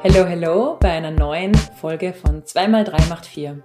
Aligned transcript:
Hello, 0.00 0.24
hello 0.24 0.76
bei 0.80 0.90
einer 0.90 1.10
neuen 1.10 1.52
Folge 1.56 2.12
von 2.12 2.44
2x3 2.44 3.08
macht 3.08 3.26
4. 3.26 3.60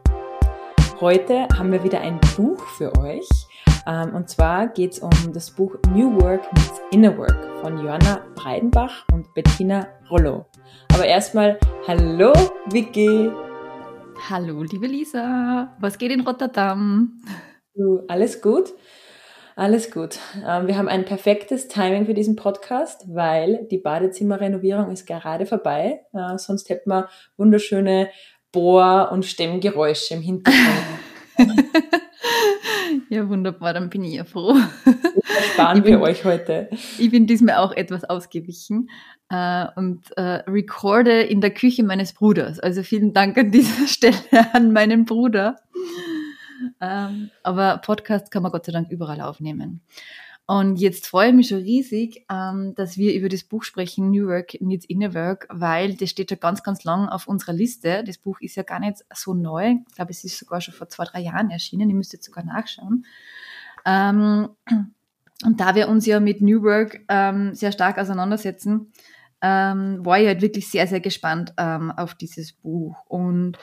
Heute 0.99 1.47
haben 1.55 1.71
wir 1.71 1.83
wieder 1.83 2.01
ein 2.01 2.19
Buch 2.35 2.59
für 2.75 2.97
euch. 2.97 3.29
Ähm, 3.85 4.15
und 4.15 4.29
zwar 4.29 4.65
geht 4.69 4.93
es 4.93 4.99
um 4.99 5.11
das 5.31 5.51
Buch 5.51 5.75
New 5.93 6.19
Work 6.19 6.51
meets 6.53 6.81
Inner 6.89 7.15
Work 7.19 7.61
von 7.61 7.77
Joanna 7.77 8.25
Breidenbach 8.33 9.05
und 9.13 9.31
Bettina 9.35 9.87
Rollo. 10.09 10.47
Aber 10.91 11.05
erstmal, 11.05 11.59
hallo 11.85 12.33
Vicky. 12.71 13.29
Hallo 14.27 14.63
liebe 14.63 14.87
Lisa, 14.87 15.75
was 15.79 15.99
geht 15.99 16.11
in 16.11 16.21
Rotterdam? 16.21 17.21
Du, 17.75 18.01
alles 18.07 18.41
gut? 18.41 18.73
Alles 19.55 19.91
gut. 19.91 20.19
Ähm, 20.45 20.67
wir 20.67 20.77
haben 20.77 20.87
ein 20.87 21.05
perfektes 21.05 21.67
Timing 21.67 22.05
für 22.05 22.13
diesen 22.13 22.35
Podcast, 22.35 23.05
weil 23.07 23.67
die 23.69 23.77
Badezimmerrenovierung 23.77 24.91
ist 24.91 25.05
gerade 25.05 25.45
vorbei. 25.45 26.01
Äh, 26.11 26.37
sonst 26.37 26.69
hätten 26.69 26.89
wir 26.89 27.07
wunderschöne 27.37 28.09
Bohr- 28.51 29.11
und 29.11 29.25
Stemmgeräusche 29.25 30.15
im 30.15 30.21
Hintergrund. 30.21 30.63
ja, 33.09 33.29
wunderbar, 33.29 33.73
dann 33.73 33.89
bin 33.89 34.03
ich 34.03 34.15
ja 34.15 34.23
froh. 34.23 34.55
Sparen 35.53 35.83
wir 35.85 36.01
euch 36.01 36.25
heute. 36.25 36.69
Ich 36.97 37.11
bin 37.11 37.27
diesmal 37.27 37.57
auch 37.57 37.73
etwas 37.73 38.03
ausgewichen 38.05 38.89
äh, 39.29 39.65
und 39.75 40.05
äh, 40.17 40.43
recorde 40.47 41.21
in 41.21 41.41
der 41.41 41.51
Küche 41.51 41.83
meines 41.83 42.13
Bruders. 42.13 42.59
Also 42.59 42.81
vielen 42.81 43.13
Dank 43.13 43.37
an 43.37 43.51
dieser 43.51 43.87
Stelle 43.87 44.15
an 44.53 44.73
meinen 44.73 45.05
Bruder. 45.05 45.57
Ähm, 46.81 47.29
aber 47.43 47.77
Podcast 47.77 48.31
kann 48.31 48.43
man 48.43 48.51
Gott 48.51 48.65
sei 48.65 48.71
Dank 48.71 48.89
überall 48.89 49.21
aufnehmen. 49.21 49.81
Und 50.45 50.75
jetzt 50.75 51.07
freue 51.07 51.29
ich 51.29 51.35
mich 51.35 51.47
schon 51.47 51.59
riesig, 51.59 52.25
ähm, 52.29 52.75
dass 52.75 52.97
wir 52.97 53.13
über 53.13 53.29
das 53.29 53.43
Buch 53.43 53.63
sprechen, 53.63 54.11
New 54.11 54.27
Work 54.27 54.59
Needs 54.59 54.85
Inner 54.85 55.13
Work, 55.13 55.47
weil 55.49 55.95
das 55.95 56.09
steht 56.09 56.31
ja 56.31 56.37
ganz, 56.37 56.63
ganz 56.63 56.83
lang 56.83 57.07
auf 57.07 57.27
unserer 57.27 57.53
Liste. 57.53 58.03
Das 58.05 58.17
Buch 58.17 58.41
ist 58.41 58.55
ja 58.55 58.63
gar 58.63 58.81
nicht 58.81 58.97
so 59.13 59.33
neu. 59.33 59.75
Ich 59.87 59.95
glaube, 59.95 60.11
es 60.11 60.23
ist 60.25 60.37
sogar 60.37 60.59
schon 60.59 60.73
vor 60.73 60.89
zwei, 60.89 61.05
drei 61.05 61.21
Jahren 61.21 61.49
erschienen. 61.49 61.89
Ich 61.89 61.95
müsste 61.95 62.17
jetzt 62.17 62.25
sogar 62.25 62.43
nachschauen. 62.43 63.05
Ähm, 63.85 64.49
und 65.45 65.59
da 65.59 65.75
wir 65.75 65.87
uns 65.87 66.05
ja 66.05 66.19
mit 66.19 66.41
New 66.41 66.61
Work 66.63 67.01
ähm, 67.07 67.53
sehr 67.53 67.71
stark 67.71 67.97
auseinandersetzen, 67.97 68.91
ähm, 69.41 70.05
war 70.05 70.19
ich 70.19 70.27
halt 70.27 70.41
wirklich 70.41 70.69
sehr, 70.69 70.87
sehr 70.87 71.01
gespannt 71.01 71.53
ähm, 71.57 71.91
auf 71.91 72.15
dieses 72.15 72.51
Buch. 72.51 72.97
Und 73.07 73.57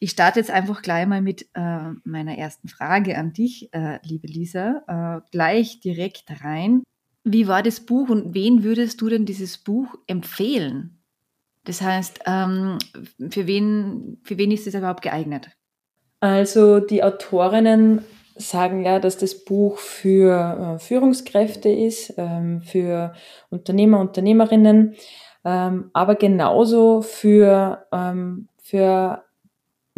ich 0.00 0.10
starte 0.10 0.38
jetzt 0.38 0.50
einfach 0.50 0.82
gleich 0.82 1.06
mal 1.06 1.20
mit 1.20 1.48
äh, 1.54 1.90
meiner 2.04 2.38
ersten 2.38 2.68
Frage 2.68 3.18
an 3.18 3.32
dich, 3.32 3.72
äh, 3.72 3.98
liebe 4.02 4.26
Lisa, 4.26 4.82
äh, 4.86 5.28
gleich 5.32 5.80
direkt 5.80 6.24
rein. 6.44 6.82
Wie 7.24 7.48
war 7.48 7.62
das 7.62 7.80
Buch 7.80 8.08
und 8.08 8.34
wen 8.34 8.62
würdest 8.62 9.00
du 9.00 9.08
denn 9.08 9.26
dieses 9.26 9.58
Buch 9.58 9.96
empfehlen? 10.06 10.98
Das 11.64 11.82
heißt, 11.82 12.20
ähm, 12.26 12.78
für, 13.30 13.46
wen, 13.46 14.18
für 14.22 14.38
wen 14.38 14.50
ist 14.52 14.66
es 14.66 14.74
überhaupt 14.74 15.02
geeignet? 15.02 15.50
Also 16.20 16.80
die 16.80 17.02
Autorinnen 17.02 18.04
sagen 18.36 18.84
ja, 18.84 19.00
dass 19.00 19.18
das 19.18 19.44
Buch 19.44 19.78
für 19.78 20.76
äh, 20.76 20.78
Führungskräfte 20.78 21.68
ist, 21.68 22.14
ähm, 22.16 22.62
für 22.62 23.14
Unternehmer, 23.50 24.00
Unternehmerinnen, 24.00 24.94
ähm, 25.44 25.90
aber 25.92 26.14
genauso 26.14 27.02
für, 27.02 27.86
ähm, 27.92 28.48
für 28.62 29.24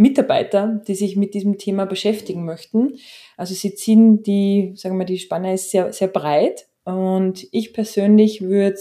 Mitarbeiter, 0.01 0.81
die 0.89 0.95
sich 0.95 1.17
mit 1.17 1.35
diesem 1.35 1.59
Thema 1.59 1.85
beschäftigen 1.85 2.47
möchten. 2.47 2.97
Also 3.37 3.55
sie 3.55 3.75
ziehen 3.75 4.23
die, 4.23 4.73
sagen 4.75 4.99
wir, 4.99 5.05
die 5.05 5.19
Spanne 5.19 5.53
ist 5.53 5.71
sehr, 5.71 5.93
sehr 5.93 6.09
breit 6.09 6.69
und 6.85 7.47
ich 7.53 7.75
persönlich 7.75 8.41
würde 8.41 8.81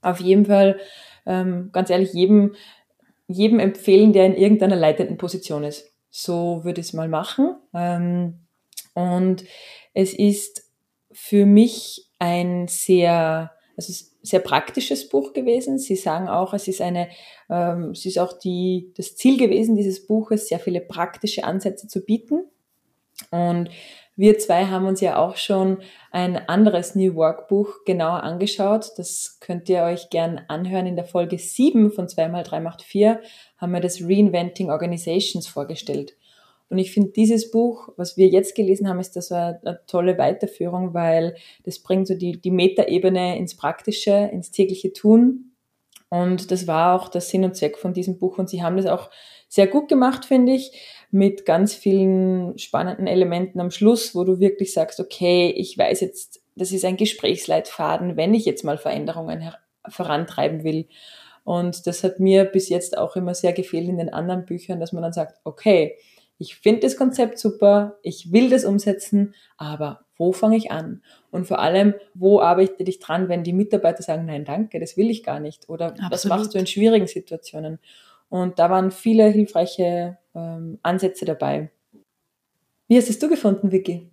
auf 0.00 0.20
jeden 0.20 0.46
Fall, 0.46 0.78
ähm, 1.26 1.70
ganz 1.72 1.90
ehrlich, 1.90 2.12
jedem, 2.12 2.54
jedem 3.26 3.58
empfehlen, 3.58 4.12
der 4.12 4.26
in 4.26 4.36
irgendeiner 4.36 4.76
leitenden 4.76 5.16
Position 5.16 5.64
ist. 5.64 5.90
So 6.10 6.62
würde 6.62 6.80
ich 6.80 6.88
es 6.88 6.92
mal 6.92 7.08
machen. 7.08 7.56
Ähm, 7.74 8.46
und 8.94 9.44
es 9.92 10.14
ist 10.14 10.70
für 11.10 11.46
mich 11.46 12.10
ein 12.20 12.68
sehr, 12.68 13.50
also 13.76 13.92
sehr 14.22 14.40
praktisches 14.40 15.08
Buch 15.08 15.32
gewesen. 15.32 15.78
Sie 15.78 15.96
sagen 15.96 16.28
auch, 16.28 16.54
es 16.54 16.68
ist 16.68 16.80
eine, 16.80 17.08
ähm, 17.50 17.90
es 17.90 18.06
ist 18.06 18.18
auch 18.18 18.32
die, 18.38 18.92
das 18.96 19.16
Ziel 19.16 19.38
gewesen 19.38 19.76
dieses 19.76 20.06
Buches, 20.06 20.48
sehr 20.48 20.60
viele 20.60 20.80
praktische 20.80 21.44
Ansätze 21.44 21.88
zu 21.88 22.04
bieten. 22.04 22.44
Und 23.30 23.70
wir 24.16 24.38
zwei 24.38 24.66
haben 24.66 24.86
uns 24.86 25.00
ja 25.00 25.18
auch 25.18 25.36
schon 25.36 25.78
ein 26.12 26.36
anderes 26.48 26.94
New 26.94 27.16
Work 27.16 27.48
Buch 27.48 27.84
genauer 27.84 28.22
angeschaut. 28.22 28.92
Das 28.96 29.38
könnt 29.40 29.68
ihr 29.68 29.82
euch 29.82 30.08
gern 30.08 30.40
anhören. 30.46 30.86
In 30.86 30.94
der 30.94 31.04
Folge 31.04 31.36
7 31.36 31.90
von 31.90 32.06
2x3 32.06 32.60
macht 32.60 32.82
4 32.82 33.20
haben 33.58 33.72
wir 33.72 33.80
das 33.80 34.00
Reinventing 34.00 34.70
Organizations 34.70 35.48
vorgestellt. 35.48 36.16
Und 36.68 36.78
ich 36.78 36.92
finde 36.92 37.10
dieses 37.10 37.50
Buch, 37.50 37.90
was 37.96 38.16
wir 38.16 38.28
jetzt 38.28 38.54
gelesen 38.54 38.88
haben, 38.88 39.00
ist 39.00 39.16
das 39.16 39.30
eine, 39.30 39.60
eine 39.64 39.80
tolle 39.86 40.18
Weiterführung, 40.18 40.94
weil 40.94 41.36
das 41.64 41.78
bringt 41.78 42.06
so 42.06 42.14
die, 42.14 42.40
die 42.40 42.50
Metaebene 42.50 43.38
ins 43.38 43.56
Praktische, 43.56 44.30
ins 44.32 44.50
tägliche 44.50 44.92
Tun. 44.92 45.52
Und 46.08 46.50
das 46.50 46.66
war 46.66 46.94
auch 46.94 47.08
der 47.08 47.20
Sinn 47.20 47.44
und 47.44 47.56
Zweck 47.56 47.76
von 47.76 47.92
diesem 47.92 48.18
Buch. 48.18 48.38
Und 48.38 48.48
sie 48.48 48.62
haben 48.62 48.76
das 48.76 48.86
auch 48.86 49.10
sehr 49.48 49.66
gut 49.66 49.88
gemacht, 49.88 50.24
finde 50.24 50.52
ich, 50.52 50.72
mit 51.10 51.46
ganz 51.46 51.74
vielen 51.74 52.58
spannenden 52.58 53.06
Elementen 53.06 53.60
am 53.60 53.70
Schluss, 53.70 54.14
wo 54.14 54.24
du 54.24 54.40
wirklich 54.40 54.72
sagst, 54.72 55.00
okay, 55.00 55.52
ich 55.56 55.76
weiß 55.76 56.00
jetzt, 56.00 56.42
das 56.56 56.72
ist 56.72 56.84
ein 56.84 56.96
Gesprächsleitfaden, 56.96 58.16
wenn 58.16 58.34
ich 58.34 58.44
jetzt 58.44 58.64
mal 58.64 58.78
Veränderungen 58.78 59.52
vorantreiben 59.88 60.64
will. 60.64 60.88
Und 61.44 61.86
das 61.86 62.02
hat 62.02 62.20
mir 62.20 62.44
bis 62.44 62.68
jetzt 62.68 62.96
auch 62.96 63.16
immer 63.16 63.34
sehr 63.34 63.52
gefehlt 63.52 63.88
in 63.88 63.98
den 63.98 64.12
anderen 64.12 64.46
Büchern, 64.46 64.80
dass 64.80 64.92
man 64.92 65.02
dann 65.02 65.12
sagt, 65.12 65.38
okay, 65.44 65.96
ich 66.38 66.56
finde 66.56 66.80
das 66.80 66.96
Konzept 66.96 67.38
super, 67.38 67.98
ich 68.02 68.32
will 68.32 68.50
das 68.50 68.64
umsetzen, 68.64 69.34
aber 69.56 70.04
wo 70.16 70.32
fange 70.32 70.56
ich 70.56 70.70
an? 70.70 71.02
Und 71.30 71.46
vor 71.46 71.58
allem, 71.58 71.94
wo 72.14 72.40
arbeite 72.40 72.82
ich 72.84 72.98
dran, 72.98 73.28
wenn 73.28 73.44
die 73.44 73.52
Mitarbeiter 73.52 74.02
sagen, 74.02 74.26
nein, 74.26 74.44
danke, 74.44 74.80
das 74.80 74.96
will 74.96 75.10
ich 75.10 75.22
gar 75.22 75.40
nicht? 75.40 75.68
Oder 75.68 75.86
Absolut. 75.86 76.12
was 76.12 76.24
machst 76.24 76.54
du 76.54 76.58
in 76.58 76.66
schwierigen 76.66 77.06
Situationen? 77.06 77.78
Und 78.28 78.58
da 78.58 78.70
waren 78.70 78.90
viele 78.90 79.28
hilfreiche 79.28 80.18
ähm, 80.34 80.78
Ansätze 80.82 81.24
dabei. 81.24 81.70
Wie 82.88 82.96
hast 82.96 83.10
es 83.10 83.18
du 83.18 83.28
gefunden, 83.28 83.72
Vicky? 83.72 84.10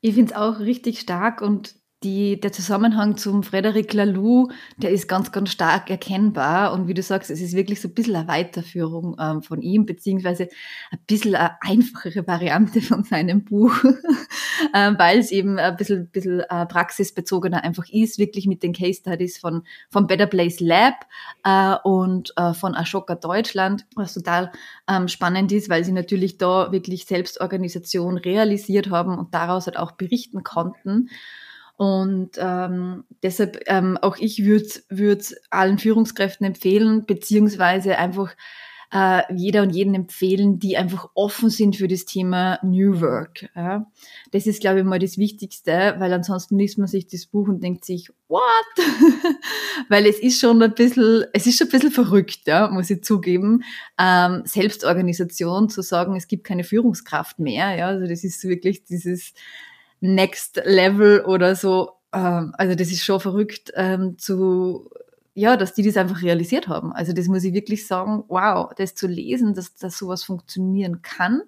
Ich 0.00 0.14
finde 0.14 0.32
es 0.32 0.38
auch 0.38 0.60
richtig 0.60 1.00
stark 1.00 1.42
und 1.42 1.74
die, 2.04 2.38
der 2.38 2.52
Zusammenhang 2.52 3.16
zum 3.16 3.42
Frederic 3.42 3.92
Laloux, 3.92 4.48
der 4.76 4.90
ist 4.90 5.08
ganz, 5.08 5.32
ganz 5.32 5.50
stark 5.50 5.90
erkennbar. 5.90 6.72
Und 6.72 6.86
wie 6.86 6.94
du 6.94 7.02
sagst, 7.02 7.28
es 7.28 7.40
ist 7.40 7.54
wirklich 7.54 7.80
so 7.80 7.88
ein 7.88 7.94
bisschen 7.94 8.14
eine 8.14 8.28
Weiterführung 8.28 9.16
ähm, 9.18 9.42
von 9.42 9.60
ihm, 9.62 9.84
beziehungsweise 9.84 10.48
ein 10.92 11.00
bisschen 11.08 11.34
eine 11.34 11.60
einfachere 11.60 12.24
Variante 12.26 12.80
von 12.82 13.02
seinem 13.02 13.44
Buch, 13.44 13.74
ähm, 14.74 14.94
weil 14.96 15.18
es 15.18 15.32
eben 15.32 15.58
ein 15.58 15.76
bisschen, 15.76 16.08
bisschen 16.08 16.40
äh, 16.40 16.66
praxisbezogener 16.66 17.64
einfach 17.64 17.88
ist, 17.90 18.18
wirklich 18.18 18.46
mit 18.46 18.62
den 18.62 18.72
Case 18.72 19.00
Studies 19.00 19.38
von, 19.38 19.64
von 19.90 20.06
Better 20.06 20.26
Place 20.26 20.60
Lab 20.60 21.04
äh, 21.42 21.74
und 21.82 22.32
äh, 22.36 22.54
von 22.54 22.76
Ashoka 22.76 23.16
Deutschland, 23.16 23.86
was 23.96 24.14
total 24.14 24.52
ähm, 24.88 25.08
spannend 25.08 25.50
ist, 25.50 25.68
weil 25.68 25.82
sie 25.82 25.92
natürlich 25.92 26.38
da 26.38 26.70
wirklich 26.70 27.06
Selbstorganisation 27.06 28.18
realisiert 28.18 28.90
haben 28.90 29.18
und 29.18 29.34
daraus 29.34 29.66
halt 29.66 29.78
auch 29.78 29.92
berichten 29.92 30.44
konnten. 30.44 31.08
Und 31.78 32.30
ähm, 32.38 33.04
deshalb 33.22 33.62
ähm, 33.66 33.96
auch 34.02 34.16
ich 34.18 34.44
würde 34.44 34.68
würd 34.88 35.36
allen 35.48 35.78
Führungskräften 35.78 36.44
empfehlen, 36.44 37.06
beziehungsweise 37.06 37.96
einfach 37.98 38.34
äh, 38.92 39.22
jeder 39.32 39.62
und 39.62 39.70
jeden 39.70 39.94
empfehlen, 39.94 40.58
die 40.58 40.76
einfach 40.76 41.08
offen 41.14 41.50
sind 41.50 41.76
für 41.76 41.86
das 41.86 42.04
Thema 42.04 42.58
New 42.64 43.00
Work. 43.00 43.48
Ja. 43.54 43.86
Das 44.32 44.48
ist, 44.48 44.60
glaube 44.60 44.80
ich, 44.80 44.84
mal 44.84 44.98
das 44.98 45.18
Wichtigste, 45.18 45.94
weil 45.98 46.12
ansonsten 46.12 46.58
liest 46.58 46.78
man 46.78 46.88
sich 46.88 47.06
das 47.06 47.26
Buch 47.26 47.46
und 47.46 47.62
denkt 47.62 47.84
sich, 47.84 48.10
what? 48.26 48.40
weil 49.88 50.04
es 50.06 50.18
ist 50.18 50.40
schon 50.40 50.60
ein 50.60 50.74
bisschen, 50.74 51.26
es 51.32 51.46
ist 51.46 51.58
schon 51.58 51.68
ein 51.68 51.70
bisschen 51.70 51.92
verrückt, 51.92 52.40
ja, 52.46 52.68
muss 52.70 52.90
ich 52.90 53.04
zugeben. 53.04 53.62
Ähm, 54.00 54.42
Selbstorganisation 54.46 55.68
zu 55.68 55.82
sagen, 55.82 56.16
es 56.16 56.26
gibt 56.26 56.42
keine 56.42 56.64
Führungskraft 56.64 57.38
mehr, 57.38 57.76
ja, 57.76 57.86
also 57.86 58.04
das 58.08 58.24
ist 58.24 58.42
wirklich 58.42 58.82
dieses 58.82 59.32
Next 60.00 60.60
Level 60.64 61.24
oder 61.24 61.54
so. 61.56 61.92
Ähm, 62.12 62.54
also 62.56 62.74
das 62.74 62.88
ist 62.88 63.04
schon 63.04 63.20
verrückt 63.20 63.72
ähm, 63.74 64.18
zu, 64.18 64.90
ja, 65.34 65.56
dass 65.56 65.74
die 65.74 65.82
das 65.82 65.96
einfach 65.96 66.22
realisiert 66.22 66.68
haben. 66.68 66.92
Also 66.92 67.12
das 67.12 67.28
muss 67.28 67.44
ich 67.44 67.54
wirklich 67.54 67.86
sagen, 67.86 68.24
wow, 68.28 68.72
das 68.76 68.94
zu 68.94 69.06
lesen, 69.06 69.54
dass, 69.54 69.74
dass 69.74 69.98
sowas 69.98 70.24
funktionieren 70.24 71.02
kann, 71.02 71.42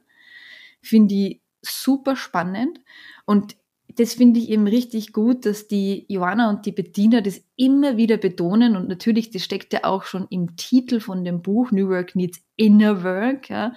finde 0.83 1.15
ich 1.15 1.41
super 1.63 2.17
spannend. 2.17 2.81
Und 3.25 3.57
das 3.97 4.15
finde 4.15 4.41
ich 4.41 4.49
eben 4.51 4.67
richtig 4.67 5.13
gut, 5.13 5.47
dass 5.47 5.69
die 5.69 6.05
Joanna 6.09 6.51
und 6.51 6.67
die 6.67 6.73
Bettina 6.73 7.21
das 7.21 7.43
immer 7.57 7.97
wieder 7.97 8.17
betonen 8.17 8.77
und 8.77 8.89
natürlich, 8.89 9.31
das 9.31 9.43
steckt 9.43 9.73
ja 9.73 9.85
auch 9.85 10.05
schon 10.05 10.27
im 10.31 10.57
Titel 10.57 11.01
von 11.01 11.25
dem 11.25 11.43
Buch 11.43 11.71
New 11.73 11.89
Work 11.89 12.15
Needs 12.15 12.41
Inner 12.57 13.03
Work, 13.03 13.49
ja, 13.49 13.73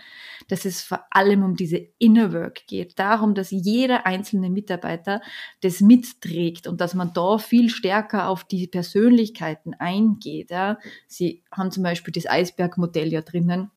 dass 0.50 0.65
es 0.65 0.81
vor 0.81 1.06
allem 1.10 1.44
um 1.44 1.56
diese 1.56 1.77
Inner 2.00 2.33
Work 2.33 2.68
geht, 2.68 3.00
darum, 3.00 3.33
dass 3.33 3.51
jeder 3.51 4.06
einzelne 4.06 4.50
Mitarbeiter 4.50 5.21
das 5.62 5.80
mitträgt 5.80 6.68
und 6.68 6.81
dass 6.81 6.94
man 6.94 7.13
da 7.13 7.38
viel 7.38 7.69
stärker 7.69 8.27
auf 8.27 8.44
die 8.44 8.68
Persönlichkeiten 8.68 9.74
eingeht. 9.74 10.51
Ja. 10.51 10.77
Sie 11.07 11.44
haben 11.51 11.71
zum 11.71 11.83
Beispiel 11.83 12.12
das 12.12 12.30
Eisbergmodell 12.30 13.12
ja 13.12 13.21
drinnen 13.21 13.71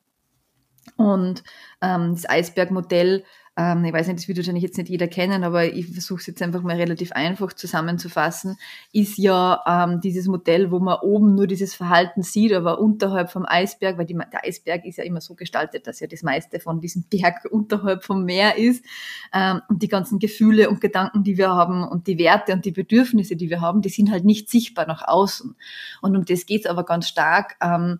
und 0.95 1.43
ähm, 1.81 2.13
das 2.13 2.29
Eisbergmodell 2.29 3.23
ähm, 3.57 3.83
ich 3.83 3.91
weiß 3.91 4.07
nicht, 4.07 4.19
das 4.19 4.27
wird 4.27 4.37
wahrscheinlich 4.37 4.63
jetzt 4.63 4.77
nicht 4.77 4.89
jeder 4.89 5.07
kennen, 5.07 5.43
aber 5.43 5.65
ich 5.65 5.87
versuche 5.87 6.19
es 6.19 6.27
jetzt 6.27 6.41
einfach 6.43 6.61
mal 6.61 6.75
relativ 6.75 7.11
einfach 7.11 7.53
zusammenzufassen, 7.53 8.57
ist 8.93 9.17
ja 9.17 9.63
ähm, 9.65 9.99
dieses 9.99 10.27
Modell, 10.27 10.69
wo 10.69 10.79
man 10.79 10.99
oben 11.01 11.33
nur 11.33 11.47
dieses 11.47 11.73
Verhalten 11.73 12.21
sieht, 12.21 12.53
aber 12.53 12.79
unterhalb 12.79 13.31
vom 13.31 13.45
Eisberg, 13.47 13.97
weil 13.97 14.05
die, 14.05 14.13
der 14.13 14.45
Eisberg 14.45 14.85
ist 14.85 14.99
ja 14.99 15.03
immer 15.03 15.21
so 15.21 15.33
gestaltet, 15.33 15.87
dass 15.87 15.99
ja 15.99 16.07
das 16.07 16.21
meiste 16.21 16.59
von 16.59 16.81
diesem 16.81 17.05
Berg 17.09 17.45
unterhalb 17.51 18.03
vom 18.03 18.25
Meer 18.25 18.57
ist 18.57 18.85
ähm, 19.33 19.61
und 19.69 19.81
die 19.81 19.87
ganzen 19.87 20.19
Gefühle 20.19 20.69
und 20.69 20.79
Gedanken, 20.79 21.23
die 21.23 21.37
wir 21.37 21.49
haben 21.49 21.83
und 21.83 22.05
die 22.05 22.19
Werte 22.19 22.53
und 22.53 22.63
die 22.63 22.71
Bedürfnisse, 22.71 23.35
die 23.35 23.49
wir 23.49 23.61
haben, 23.61 23.81
die 23.81 23.89
sind 23.89 24.11
halt 24.11 24.23
nicht 24.23 24.51
sichtbar 24.51 24.85
nach 24.85 25.07
außen. 25.07 25.55
Und 26.01 26.15
um 26.15 26.25
das 26.25 26.45
geht's 26.45 26.67
aber 26.67 26.85
ganz 26.85 27.07
stark. 27.07 27.55
Ähm, 27.59 27.99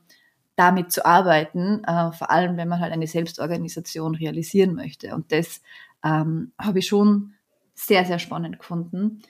damit 0.57 0.92
zu 0.92 1.06
arbeiten, 1.06 1.83
äh, 1.86 2.12
vor 2.12 2.30
allem 2.30 2.57
wenn 2.57 2.68
man 2.68 2.81
halt 2.81 2.92
eine 2.92 3.07
Selbstorganisation 3.07 4.15
realisieren 4.15 4.74
möchte. 4.74 5.15
Und 5.15 5.31
das 5.31 5.62
ähm, 6.04 6.51
habe 6.59 6.80
ich 6.80 6.88
schon 6.88 7.33
sehr, 7.75 8.04
sehr 8.04 8.19
spannend 8.19 8.57
gefunden. 8.59 9.21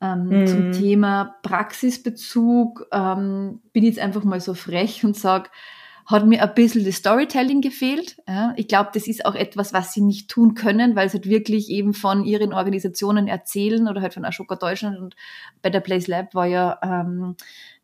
Ähm, 0.00 0.44
mm. 0.44 0.46
Zum 0.46 0.72
Thema 0.72 1.36
Praxisbezug 1.42 2.86
ähm, 2.92 3.60
bin 3.72 3.82
ich 3.82 3.90
jetzt 3.90 3.98
einfach 3.98 4.22
mal 4.22 4.40
so 4.40 4.54
frech 4.54 5.04
und 5.04 5.16
sage, 5.16 5.50
hat 6.06 6.26
mir 6.26 6.42
ein 6.42 6.54
bisschen 6.54 6.84
das 6.84 6.96
Storytelling 6.96 7.60
gefehlt. 7.60 8.16
Ja, 8.26 8.52
ich 8.56 8.66
glaube, 8.66 8.90
das 8.94 9.06
ist 9.06 9.26
auch 9.26 9.34
etwas, 9.34 9.72
was 9.72 9.92
sie 9.92 10.00
nicht 10.00 10.28
tun 10.28 10.54
können, 10.54 10.96
weil 10.96 11.08
sie 11.08 11.18
halt 11.18 11.28
wirklich 11.28 11.68
eben 11.68 11.94
von 11.94 12.24
ihren 12.24 12.52
Organisationen 12.52 13.28
erzählen 13.28 13.86
oder 13.86 14.00
halt 14.00 14.14
von 14.14 14.24
Ashoka 14.24 14.56
Deutschland 14.56 14.98
und 14.98 15.14
Better 15.62 15.80
Place 15.80 16.08
Lab 16.08 16.34
war 16.34 16.46
ja 16.46 16.78
ähm, 16.82 17.36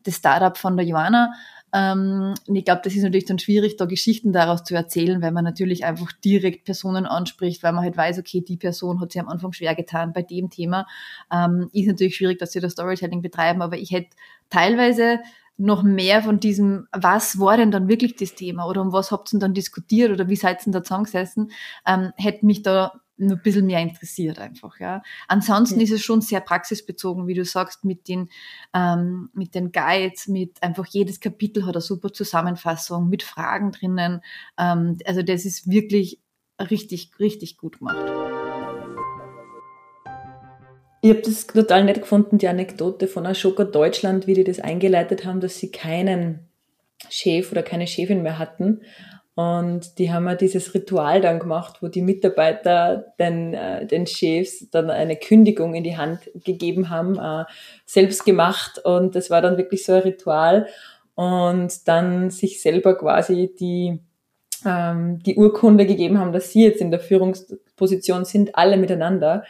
das 0.03 0.15
Startup 0.15 0.57
von 0.57 0.75
der 0.75 0.85
Joanna. 0.85 1.33
Ähm, 1.73 2.33
und 2.47 2.55
ich 2.55 2.65
glaube, 2.65 2.81
das 2.83 2.95
ist 2.95 3.03
natürlich 3.03 3.25
dann 3.25 3.39
schwierig, 3.39 3.75
da 3.77 3.85
Geschichten 3.85 4.31
daraus 4.31 4.63
zu 4.63 4.73
erzählen, 4.75 5.21
weil 5.21 5.31
man 5.31 5.43
natürlich 5.43 5.85
einfach 5.85 6.11
direkt 6.11 6.65
Personen 6.65 7.05
anspricht, 7.05 7.63
weil 7.63 7.73
man 7.73 7.83
halt 7.83 7.97
weiß, 7.97 8.19
okay, 8.19 8.41
die 8.41 8.57
Person 8.57 9.01
hat 9.01 9.11
sich 9.11 9.21
am 9.21 9.27
Anfang 9.27 9.51
schwer 9.53 9.75
getan 9.75 10.13
bei 10.13 10.21
dem 10.21 10.49
Thema. 10.49 10.87
Ähm, 11.31 11.69
ist 11.73 11.87
natürlich 11.87 12.15
schwierig, 12.15 12.39
dass 12.39 12.53
sie 12.53 12.61
das 12.61 12.73
Storytelling 12.73 13.21
betreiben, 13.21 13.61
aber 13.61 13.77
ich 13.77 13.91
hätte 13.91 14.15
teilweise 14.49 15.19
noch 15.57 15.83
mehr 15.83 16.21
von 16.21 16.39
diesem, 16.39 16.87
was 16.91 17.39
war 17.39 17.57
denn 17.57 17.71
dann 17.71 17.87
wirklich 17.87 18.15
das 18.15 18.35
Thema 18.35 18.67
oder 18.67 18.81
um 18.81 18.93
was 18.93 19.11
habt 19.11 19.29
ihr 19.29 19.31
denn 19.31 19.39
dann 19.39 19.53
diskutiert 19.55 20.11
oder 20.11 20.29
wie 20.29 20.35
seid 20.35 20.61
ihr 20.61 20.65
denn 20.65 20.73
da 20.73 20.83
zusammengesessen, 20.83 21.51
ähm, 21.85 22.11
hätte 22.15 22.45
mich 22.45 22.61
da 22.61 23.01
ein 23.19 23.41
bisschen 23.41 23.65
mehr 23.65 23.81
interessiert 23.81 24.39
einfach. 24.39 24.79
Ja. 24.79 25.01
Ansonsten 25.27 25.79
ja. 25.79 25.83
ist 25.83 25.91
es 25.91 26.01
schon 26.01 26.21
sehr 26.21 26.41
praxisbezogen, 26.41 27.27
wie 27.27 27.33
du 27.33 27.45
sagst, 27.45 27.83
mit 27.83 28.07
den, 28.07 28.29
ähm, 28.73 29.29
mit 29.33 29.55
den 29.55 29.71
Guides, 29.71 30.27
mit 30.27 30.61
einfach 30.61 30.85
jedes 30.85 31.19
Kapitel 31.19 31.65
hat 31.65 31.75
eine 31.75 31.81
super 31.81 32.13
Zusammenfassung, 32.13 33.09
mit 33.09 33.23
Fragen 33.23 33.71
drinnen. 33.71 34.21
Ähm, 34.57 34.97
also 35.05 35.21
das 35.21 35.45
ist 35.45 35.69
wirklich 35.69 36.19
richtig, 36.59 37.11
richtig 37.19 37.57
gut 37.57 37.79
gemacht. 37.79 37.97
Ich 41.01 41.11
habe 41.11 41.21
das 41.21 41.47
total 41.47 41.85
nett 41.85 42.01
gefunden, 42.01 42.37
die 42.37 42.47
Anekdote 42.47 43.07
von 43.07 43.25
Ashoka 43.25 43.63
Deutschland, 43.63 44.27
wie 44.27 44.33
die 44.33 44.43
das 44.43 44.59
eingeleitet 44.59 45.25
haben, 45.25 45.39
dass 45.39 45.57
sie 45.57 45.71
keinen 45.71 46.47
Chef 47.09 47.51
oder 47.51 47.61
keine 47.61 47.85
Chefin 47.87 48.23
mehr 48.23 48.39
hatten 48.39 48.81
und 49.37 49.99
die 49.99 50.11
haben 50.11 50.25
ja 50.25 50.33
dieses 50.33 50.73
Ritual 50.73 51.21
dann 51.21 51.37
gemacht, 51.37 51.83
wo 51.83 51.89
die 51.89 52.01
Mitarbeiter 52.01 53.13
den, 53.19 53.53
äh, 53.53 53.85
den 53.85 54.07
Chefs 54.07 54.67
dann 54.71 54.89
eine 54.89 55.15
Kündigung 55.15 55.75
in 55.75 55.83
die 55.83 55.95
Hand 55.95 56.21
gegeben 56.43 56.89
haben, 56.89 57.19
äh, 57.19 57.45
selbst 57.85 58.25
gemacht. 58.25 58.79
Und 58.83 59.13
das 59.13 59.29
war 59.29 59.43
dann 59.43 59.57
wirklich 59.57 59.85
so 59.85 59.93
ein 59.93 60.01
Ritual. 60.01 60.65
Und 61.13 61.87
dann 61.87 62.31
sich 62.31 62.63
selber 62.63 62.97
quasi 62.97 63.53
die, 63.59 63.99
ähm, 64.65 65.19
die 65.21 65.35
Urkunde 65.35 65.85
gegeben 65.85 66.17
haben, 66.17 66.31
dass 66.31 66.51
sie 66.51 66.63
jetzt 66.63 66.81
in 66.81 66.89
der 66.89 66.99
Führungsposition 66.99 68.25
sind, 68.25 68.55
alle 68.55 68.75
miteinander. 68.75 69.43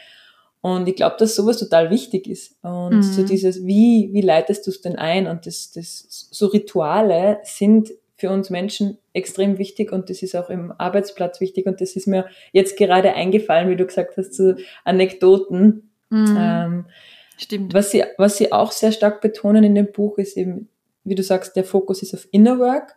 Und 0.60 0.90
ich 0.90 0.98
glaube, 0.98 1.16
dass 1.18 1.34
sowas 1.34 1.60
total 1.60 1.92
wichtig 1.92 2.28
ist. 2.28 2.62
Und 2.62 2.98
mhm. 2.98 3.04
so 3.04 3.24
dieses, 3.24 3.66
wie, 3.66 4.10
wie 4.12 4.22
leitest 4.22 4.68
du 4.68 4.72
es 4.72 4.82
denn 4.82 4.98
ein? 4.98 5.28
Und 5.28 5.46
das, 5.46 5.72
das, 5.72 6.28
so 6.30 6.48
Rituale 6.48 7.40
sind 7.44 7.94
für 8.18 8.32
uns 8.32 8.50
Menschen 8.50 8.98
extrem 9.14 9.58
wichtig 9.58 9.92
und 9.92 10.10
das 10.10 10.24
ist 10.24 10.36
auch 10.36 10.50
im 10.50 10.74
Arbeitsplatz 10.78 11.40
wichtig 11.40 11.68
und 11.68 11.82
das 11.82 11.96
ist 11.96 12.08
mir 12.08 12.26
jetzt 12.52 12.78
gerade 12.78 13.14
eingefallen, 13.14 13.70
wie 13.70 13.76
du 13.76 13.86
gesagt 13.86 14.18
hast, 14.18 14.34
zu 14.34 14.58
Anekdoten. 14.84 15.92
Mhm. 16.10 16.38
Ähm, 16.38 16.86
Stimmt. 17.38 17.74
Was 17.74 17.92
sie, 17.92 18.04
was 18.18 18.38
sie 18.38 18.52
auch 18.52 18.72
sehr 18.72 18.92
stark 18.92 19.22
betonen 19.22 19.64
in 19.64 19.76
dem 19.76 19.92
Buch 19.92 20.18
ist 20.18 20.36
eben, 20.38 20.70
wie 21.04 21.14
du 21.14 21.22
sagst, 21.22 21.56
der 21.56 21.64
Fokus 21.64 22.02
ist 22.02 22.16
auf 22.16 22.28
Inner 22.32 22.58
Work, 22.58 22.96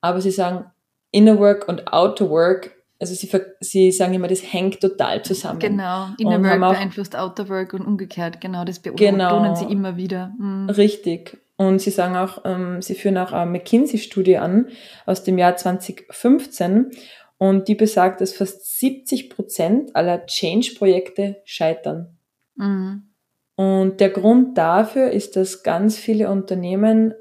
aber 0.00 0.20
sie 0.20 0.30
sagen 0.30 0.66
Inner 1.10 1.40
Work 1.40 1.68
und 1.68 1.92
Outer 1.92 2.30
Work 2.30 2.76
also 3.00 3.14
sie, 3.14 3.30
sie 3.60 3.90
sagen 3.92 4.12
immer, 4.12 4.28
das 4.28 4.52
hängt 4.52 4.78
total 4.78 5.22
zusammen. 5.22 5.58
Genau, 5.58 6.08
Inner 6.18 6.36
und 6.36 6.44
Work 6.44 6.60
beeinflusst 6.60 7.16
Outer 7.16 7.48
Work 7.48 7.72
und 7.72 7.86
umgekehrt, 7.86 8.42
genau, 8.42 8.64
das 8.66 8.78
beobachten 8.78 9.16
genau, 9.16 9.54
sie 9.54 9.64
immer 9.64 9.96
wieder. 9.96 10.34
Mhm. 10.38 10.68
Richtig. 10.68 11.38
Und 11.60 11.78
sie 11.78 11.90
sagen 11.90 12.16
auch, 12.16 12.38
ähm, 12.46 12.80
sie 12.80 12.94
führen 12.94 13.18
auch 13.18 13.32
eine 13.32 13.50
McKinsey-Studie 13.50 14.38
an 14.38 14.68
aus 15.04 15.24
dem 15.24 15.36
Jahr 15.36 15.56
2015 15.56 16.90
und 17.36 17.68
die 17.68 17.74
besagt, 17.74 18.22
dass 18.22 18.32
fast 18.32 18.78
70 18.78 19.28
Prozent 19.28 19.94
aller 19.94 20.24
Change-Projekte 20.24 21.42
scheitern. 21.44 22.16
Mhm. 22.54 23.10
Und 23.56 24.00
der 24.00 24.08
Grund 24.08 24.56
dafür 24.56 25.10
ist, 25.10 25.36
dass 25.36 25.62
ganz 25.62 25.98
viele 25.98 26.30
Unternehmen 26.30 27.12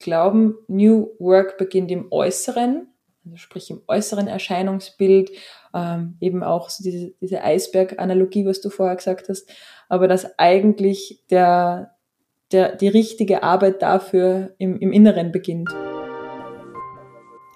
glauben, 0.00 0.54
New 0.68 1.08
Work 1.18 1.56
beginnt 1.56 1.90
im 1.90 2.12
Äußeren, 2.12 2.88
also 3.24 3.36
sprich 3.38 3.70
im 3.70 3.80
äußeren 3.88 4.28
Erscheinungsbild, 4.28 5.30
ähm, 5.72 6.18
eben 6.20 6.42
auch 6.42 6.68
so 6.68 6.84
diese, 6.84 7.12
diese 7.22 7.42
Eisberg-Analogie, 7.42 8.44
was 8.44 8.60
du 8.60 8.68
vorher 8.68 8.96
gesagt 8.96 9.30
hast, 9.30 9.48
aber 9.88 10.08
dass 10.08 10.38
eigentlich 10.38 11.24
der, 11.30 11.91
der, 12.52 12.76
die 12.76 12.88
richtige 12.88 13.42
Arbeit 13.42 13.82
dafür 13.82 14.54
im, 14.58 14.78
im 14.78 14.92
Inneren 14.92 15.32
beginnt. 15.32 15.70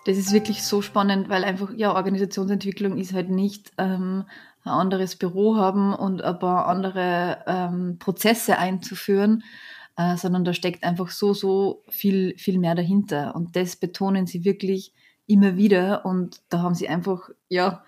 Das 0.05 0.17
ist 0.19 0.33
wirklich 0.33 0.63
so 0.63 0.83
spannend, 0.83 1.29
weil 1.29 1.43
einfach, 1.43 1.73
ja, 1.75 1.95
Organisationsentwicklung 1.95 2.97
ist 2.97 3.13
halt 3.13 3.29
nicht 3.29 3.73
ähm, 3.77 4.25
ein 4.63 4.71
anderes 4.71 5.17
Büro 5.17 5.57
haben 5.57 5.95
und 5.95 6.23
ein 6.23 6.39
paar 6.39 6.67
andere 6.67 7.39
ähm, 7.47 7.99
Prozesse 7.99 8.59
einzuführen, 8.59 9.43
äh, 9.97 10.17
sondern 10.17 10.45
da 10.45 10.53
steckt 10.53 10.85
einfach 10.85 11.11
so, 11.11 11.35
so 11.35 11.83
viel, 11.89 12.37
viel 12.39 12.59
mehr 12.59 12.75
dahinter. 12.75 13.35
Und 13.35 13.57
das 13.57 13.77
betonen 13.77 14.27
sie 14.27 14.45
wirklich 14.45 14.93
immer 15.27 15.57
wieder 15.57 16.07
und 16.07 16.41
da 16.51 16.61
haben 16.61 16.75
sie 16.75 16.89
einfach, 16.89 17.31
ja, 17.49 17.83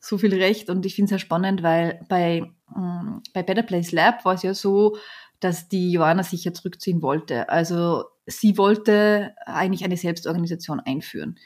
so 0.00 0.16
viel 0.18 0.34
Recht 0.34 0.70
und 0.70 0.86
ich 0.86 0.94
finde 0.94 1.04
es 1.06 1.10
sehr 1.10 1.18
spannend, 1.18 1.62
weil 1.62 2.00
bei, 2.08 2.50
ähm, 2.74 3.22
bei 3.34 3.42
Better 3.42 3.62
Place 3.62 3.92
Lab 3.92 4.24
war 4.24 4.34
es 4.34 4.42
ja 4.42 4.54
so, 4.54 4.96
dass 5.40 5.68
die 5.68 5.92
Joanna 5.92 6.22
sich 6.22 6.44
ja 6.44 6.52
zurückziehen 6.52 7.02
wollte. 7.02 7.48
Also 7.48 8.04
sie 8.26 8.56
wollte 8.58 9.34
eigentlich 9.46 9.84
eine 9.84 9.96
Selbstorganisation 9.96 10.80
einführen. 10.80 11.38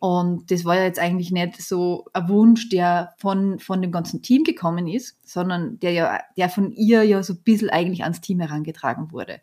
Und 0.00 0.52
das 0.52 0.64
war 0.64 0.76
ja 0.76 0.84
jetzt 0.84 1.00
eigentlich 1.00 1.32
nicht 1.32 1.60
so 1.60 2.06
ein 2.12 2.28
Wunsch, 2.28 2.68
der 2.68 3.14
von, 3.18 3.58
von 3.58 3.82
dem 3.82 3.90
ganzen 3.90 4.22
Team 4.22 4.44
gekommen 4.44 4.86
ist, 4.86 5.18
sondern 5.28 5.80
der 5.80 5.90
ja, 5.90 6.20
der 6.36 6.48
von 6.48 6.70
ihr 6.70 7.02
ja 7.02 7.22
so 7.24 7.32
ein 7.32 7.42
bisschen 7.42 7.70
eigentlich 7.70 8.04
ans 8.04 8.20
Team 8.20 8.38
herangetragen 8.38 9.10
wurde. 9.10 9.40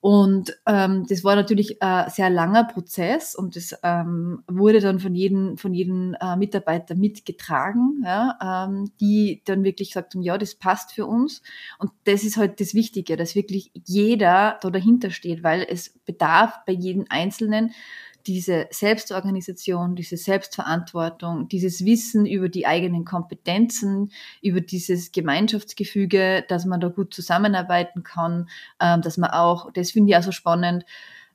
Und 0.00 0.56
ähm, 0.66 1.04
das 1.08 1.24
war 1.24 1.34
natürlich 1.34 1.82
ein 1.82 2.08
sehr 2.10 2.30
langer 2.30 2.64
Prozess 2.64 3.34
und 3.34 3.56
das 3.56 3.76
ähm, 3.82 4.44
wurde 4.46 4.80
dann 4.80 5.00
von 5.00 5.14
jedem, 5.14 5.56
von 5.56 5.74
jedem 5.74 6.14
äh, 6.20 6.36
Mitarbeiter 6.36 6.94
mitgetragen, 6.94 8.02
ja, 8.04 8.66
ähm, 8.68 8.92
die 9.00 9.42
dann 9.46 9.64
wirklich 9.64 9.88
gesagt 9.88 10.14
haben, 10.14 10.22
ja, 10.22 10.38
das 10.38 10.54
passt 10.54 10.92
für 10.92 11.06
uns. 11.06 11.42
Und 11.78 11.90
das 12.04 12.22
ist 12.24 12.36
halt 12.36 12.60
das 12.60 12.74
Wichtige, 12.74 13.16
dass 13.16 13.34
wirklich 13.34 13.72
jeder 13.84 14.58
da 14.60 14.70
dahinter 14.70 15.10
steht, 15.10 15.42
weil 15.42 15.66
es 15.68 15.98
bedarf 16.04 16.60
bei 16.66 16.72
jedem 16.72 17.06
Einzelnen 17.08 17.72
diese 18.26 18.66
Selbstorganisation, 18.70 19.94
diese 19.94 20.16
Selbstverantwortung, 20.16 21.48
dieses 21.48 21.84
Wissen 21.84 22.26
über 22.26 22.48
die 22.48 22.66
eigenen 22.66 23.04
Kompetenzen, 23.04 24.10
über 24.42 24.60
dieses 24.60 25.12
Gemeinschaftsgefüge, 25.12 26.44
dass 26.48 26.64
man 26.64 26.80
da 26.80 26.88
gut 26.88 27.14
zusammenarbeiten 27.14 28.02
kann, 28.02 28.48
ähm, 28.80 29.02
dass 29.02 29.16
man 29.16 29.30
auch, 29.30 29.72
das 29.72 29.92
finde 29.92 30.10
ich 30.10 30.16
auch 30.16 30.22
so 30.22 30.32
spannend, 30.32 30.84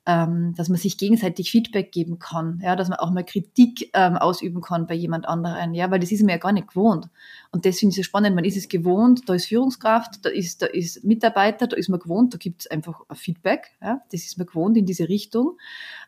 ähm, 0.04 0.54
dass 0.56 0.68
man 0.68 0.78
sich 0.78 0.98
gegenseitig 0.98 1.50
Feedback 1.50 1.92
geben 1.92 2.18
kann, 2.18 2.60
ja, 2.62 2.74
dass 2.74 2.88
man 2.88 2.98
auch 2.98 3.12
mal 3.12 3.24
Kritik 3.24 3.90
ähm, 3.94 4.16
ausüben 4.16 4.60
kann 4.60 4.88
bei 4.88 4.94
jemand 4.94 5.28
anderen, 5.28 5.74
ja, 5.74 5.90
weil 5.92 6.00
das 6.00 6.10
ist 6.10 6.22
mir 6.22 6.32
ja 6.32 6.38
gar 6.38 6.52
nicht 6.52 6.68
gewohnt. 6.68 7.08
Und 7.52 7.66
das 7.66 7.78
finde 7.78 7.92
ich 7.92 7.96
so 7.96 8.02
spannend. 8.02 8.34
Man 8.34 8.44
ist 8.44 8.56
es 8.56 8.68
gewohnt, 8.68 9.28
da 9.28 9.34
ist 9.34 9.46
Führungskraft, 9.46 10.24
da 10.24 10.28
ist, 10.28 10.62
da 10.62 10.66
ist 10.66 11.04
Mitarbeiter, 11.04 11.68
da 11.68 11.76
ist 11.76 11.88
man 11.88 12.00
gewohnt, 12.00 12.34
da 12.34 12.38
gibt 12.38 12.62
es 12.62 12.66
einfach 12.70 13.02
Feedback, 13.14 13.70
ja, 13.80 14.02
das 14.10 14.24
ist 14.24 14.38
man 14.38 14.46
gewohnt 14.48 14.76
in 14.76 14.86
diese 14.86 15.08
Richtung. 15.08 15.56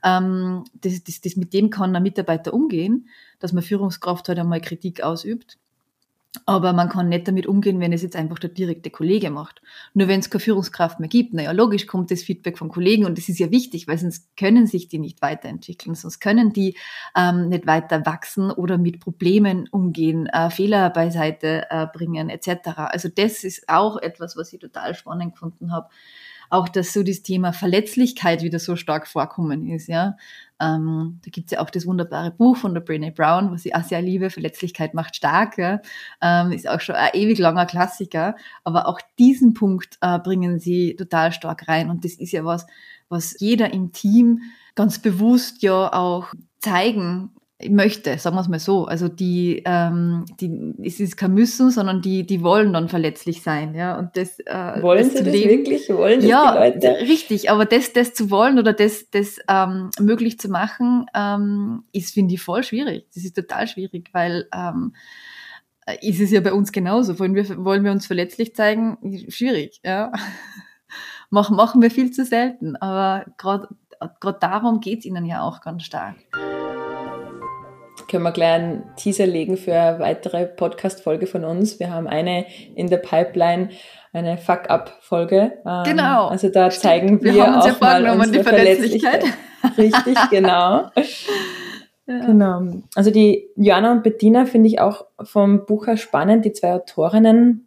Ähm, 0.02 0.64
das, 0.74 1.04
das, 1.04 1.20
das, 1.20 1.36
mit 1.36 1.52
dem 1.52 1.70
kann 1.70 1.94
ein 1.94 2.02
Mitarbeiter 2.02 2.52
umgehen, 2.52 3.08
dass 3.38 3.52
man 3.52 3.62
Führungskraft 3.62 4.28
halt 4.28 4.40
einmal 4.40 4.60
Kritik 4.60 5.02
ausübt. 5.02 5.58
Aber 6.46 6.72
man 6.72 6.88
kann 6.88 7.08
nicht 7.08 7.28
damit 7.28 7.46
umgehen, 7.46 7.78
wenn 7.78 7.92
es 7.92 8.02
jetzt 8.02 8.16
einfach 8.16 8.40
der 8.40 8.50
direkte 8.50 8.90
Kollege 8.90 9.30
macht. 9.30 9.62
Nur 9.94 10.08
wenn 10.08 10.18
es 10.18 10.30
keine 10.30 10.40
Führungskraft 10.40 10.98
mehr 10.98 11.08
gibt, 11.08 11.32
naja, 11.32 11.52
logisch 11.52 11.86
kommt 11.86 12.10
das 12.10 12.22
Feedback 12.22 12.58
vom 12.58 12.68
Kollegen 12.68 13.06
und 13.06 13.16
das 13.16 13.28
ist 13.28 13.38
ja 13.38 13.52
wichtig, 13.52 13.86
weil 13.86 13.98
sonst 13.98 14.36
können 14.36 14.66
sich 14.66 14.88
die 14.88 14.98
nicht 14.98 15.22
weiterentwickeln, 15.22 15.94
sonst 15.94 16.18
können 16.18 16.52
die 16.52 16.76
ähm, 17.16 17.48
nicht 17.48 17.66
weiter 17.66 18.04
wachsen 18.04 18.50
oder 18.50 18.78
mit 18.78 18.98
Problemen 18.98 19.68
umgehen, 19.68 20.26
äh, 20.26 20.50
Fehler 20.50 20.90
beiseite 20.90 21.66
äh, 21.70 21.86
bringen 21.86 22.28
etc. 22.28 22.68
Also 22.76 23.08
das 23.08 23.44
ist 23.44 23.68
auch 23.68 23.96
etwas, 23.96 24.36
was 24.36 24.52
ich 24.52 24.58
total 24.58 24.94
spannend 24.94 25.34
gefunden 25.34 25.72
habe, 25.72 25.88
auch, 26.50 26.68
dass 26.68 26.92
so 26.92 27.02
das 27.02 27.22
Thema 27.22 27.52
Verletzlichkeit 27.52 28.42
wieder 28.42 28.58
so 28.58 28.76
stark 28.76 29.06
vorkommen 29.06 29.68
ist. 29.68 29.88
Ja, 29.88 30.16
ähm, 30.60 31.20
da 31.24 31.30
gibt's 31.30 31.52
ja 31.52 31.60
auch 31.60 31.70
das 31.70 31.86
wunderbare 31.86 32.30
Buch 32.30 32.56
von 32.56 32.74
der 32.74 32.84
Brené 32.84 33.12
Brown, 33.12 33.50
was 33.50 33.64
ich 33.64 33.74
auch 33.74 33.82
sehr 33.82 34.02
liebe, 34.02 34.30
Verletzlichkeit 34.30 34.94
macht 34.94 35.16
stark. 35.16 35.58
Ja? 35.58 35.80
Ähm, 36.20 36.52
ist 36.52 36.68
auch 36.68 36.80
schon 36.80 36.94
ein 36.94 37.10
ewig 37.14 37.38
langer 37.38 37.66
Klassiker, 37.66 38.36
aber 38.62 38.86
auch 38.86 39.00
diesen 39.18 39.54
Punkt 39.54 39.98
äh, 40.00 40.18
bringen 40.18 40.58
sie 40.58 40.96
total 40.96 41.32
stark 41.32 41.68
rein 41.68 41.90
und 41.90 42.04
das 42.04 42.14
ist 42.14 42.32
ja 42.32 42.44
was, 42.44 42.66
was 43.08 43.38
jeder 43.38 43.72
im 43.72 43.92
Team 43.92 44.42
ganz 44.74 44.98
bewusst 44.98 45.62
ja 45.62 45.92
auch 45.92 46.32
zeigen 46.60 47.30
möchte, 47.70 48.18
sagen 48.18 48.36
wir 48.36 48.40
es 48.40 48.48
mal 48.48 48.58
so. 48.58 48.86
Also 48.86 49.08
die, 49.08 49.62
ähm, 49.64 50.24
die, 50.40 50.74
es 50.82 51.00
ist 51.00 51.16
kein 51.16 51.34
Müssen, 51.34 51.70
sondern 51.70 52.02
die, 52.02 52.26
die 52.26 52.42
wollen 52.42 52.72
dann 52.72 52.88
verletzlich 52.88 53.42
sein, 53.42 53.74
ja. 53.74 53.98
Und 53.98 54.16
das, 54.16 54.38
äh, 54.40 54.82
wollen 54.82 55.04
das 55.04 55.18
sie 55.18 55.24
das 55.24 55.32
leben, 55.32 55.50
wirklich? 55.50 55.88
Wollen 55.88 56.20
das 56.20 56.28
ja, 56.28 56.70
die 56.70 56.86
Leute? 56.86 57.00
richtig. 57.02 57.50
Aber 57.50 57.64
das, 57.64 57.92
das 57.92 58.14
zu 58.14 58.30
wollen 58.30 58.58
oder 58.58 58.72
das, 58.72 59.10
das 59.10 59.38
ähm, 59.48 59.90
möglich 60.00 60.38
zu 60.38 60.48
machen, 60.48 61.06
ähm, 61.14 61.84
ist 61.92 62.14
finde 62.14 62.34
ich 62.34 62.42
voll 62.42 62.62
schwierig. 62.62 63.06
Das 63.14 63.24
ist 63.24 63.34
total 63.34 63.66
schwierig, 63.66 64.10
weil 64.12 64.48
ähm, 64.54 64.94
ist 66.00 66.20
es 66.20 66.30
ja 66.30 66.40
bei 66.40 66.52
uns 66.52 66.72
genauso. 66.72 67.18
Wollen 67.18 67.34
wir, 67.34 67.64
wollen 67.64 67.84
wir 67.84 67.92
uns 67.92 68.06
verletzlich 68.06 68.54
zeigen? 68.54 68.98
Schwierig, 69.28 69.80
ja. 69.84 70.12
machen, 71.30 71.56
machen 71.56 71.82
wir 71.82 71.90
viel 71.90 72.10
zu 72.10 72.24
selten. 72.24 72.76
Aber 72.76 73.26
gerade 73.38 73.68
gerade 74.20 74.38
darum 74.40 74.80
geht's 74.80 75.04
ihnen 75.04 75.26
ja 75.26 75.42
auch 75.42 75.60
ganz 75.60 75.84
stark 75.84 76.16
können 78.14 78.22
wir 78.22 78.30
gleich 78.30 78.52
einen 78.52 78.94
Teaser 78.94 79.26
legen 79.26 79.56
für 79.56 79.74
eine 79.74 79.98
weitere 79.98 80.46
Podcast-Folge 80.46 81.26
von 81.26 81.44
uns. 81.44 81.80
Wir 81.80 81.90
haben 81.90 82.06
eine 82.06 82.46
in 82.76 82.88
der 82.88 82.98
Pipeline, 82.98 83.70
eine 84.12 84.38
Fuck-Up-Folge. 84.38 85.54
Ähm, 85.66 85.82
genau. 85.82 86.28
Also 86.28 86.48
da 86.48 86.70
Stimmt. 86.70 86.82
zeigen 86.82 87.24
wir, 87.24 87.34
wir 87.34 87.58
auch 87.58 87.66
ja 87.66 87.76
mal 87.80 88.08
unsere 88.08 88.30
die 88.30 88.42
Verletzlichkeit. 88.44 89.24
Verletzlichkeit. 89.24 89.78
Richtig, 89.78 90.16
genau. 90.30 90.90
Ja. 92.06 92.26
Genau. 92.26 92.62
Also 92.94 93.10
die 93.10 93.48
Joanna 93.56 93.90
und 93.90 94.04
Bettina 94.04 94.44
finde 94.44 94.68
ich 94.68 94.78
auch 94.78 95.06
vom 95.20 95.66
Buch 95.66 95.88
her 95.88 95.96
spannend, 95.96 96.44
die 96.44 96.52
zwei 96.52 96.72
Autorinnen, 96.72 97.66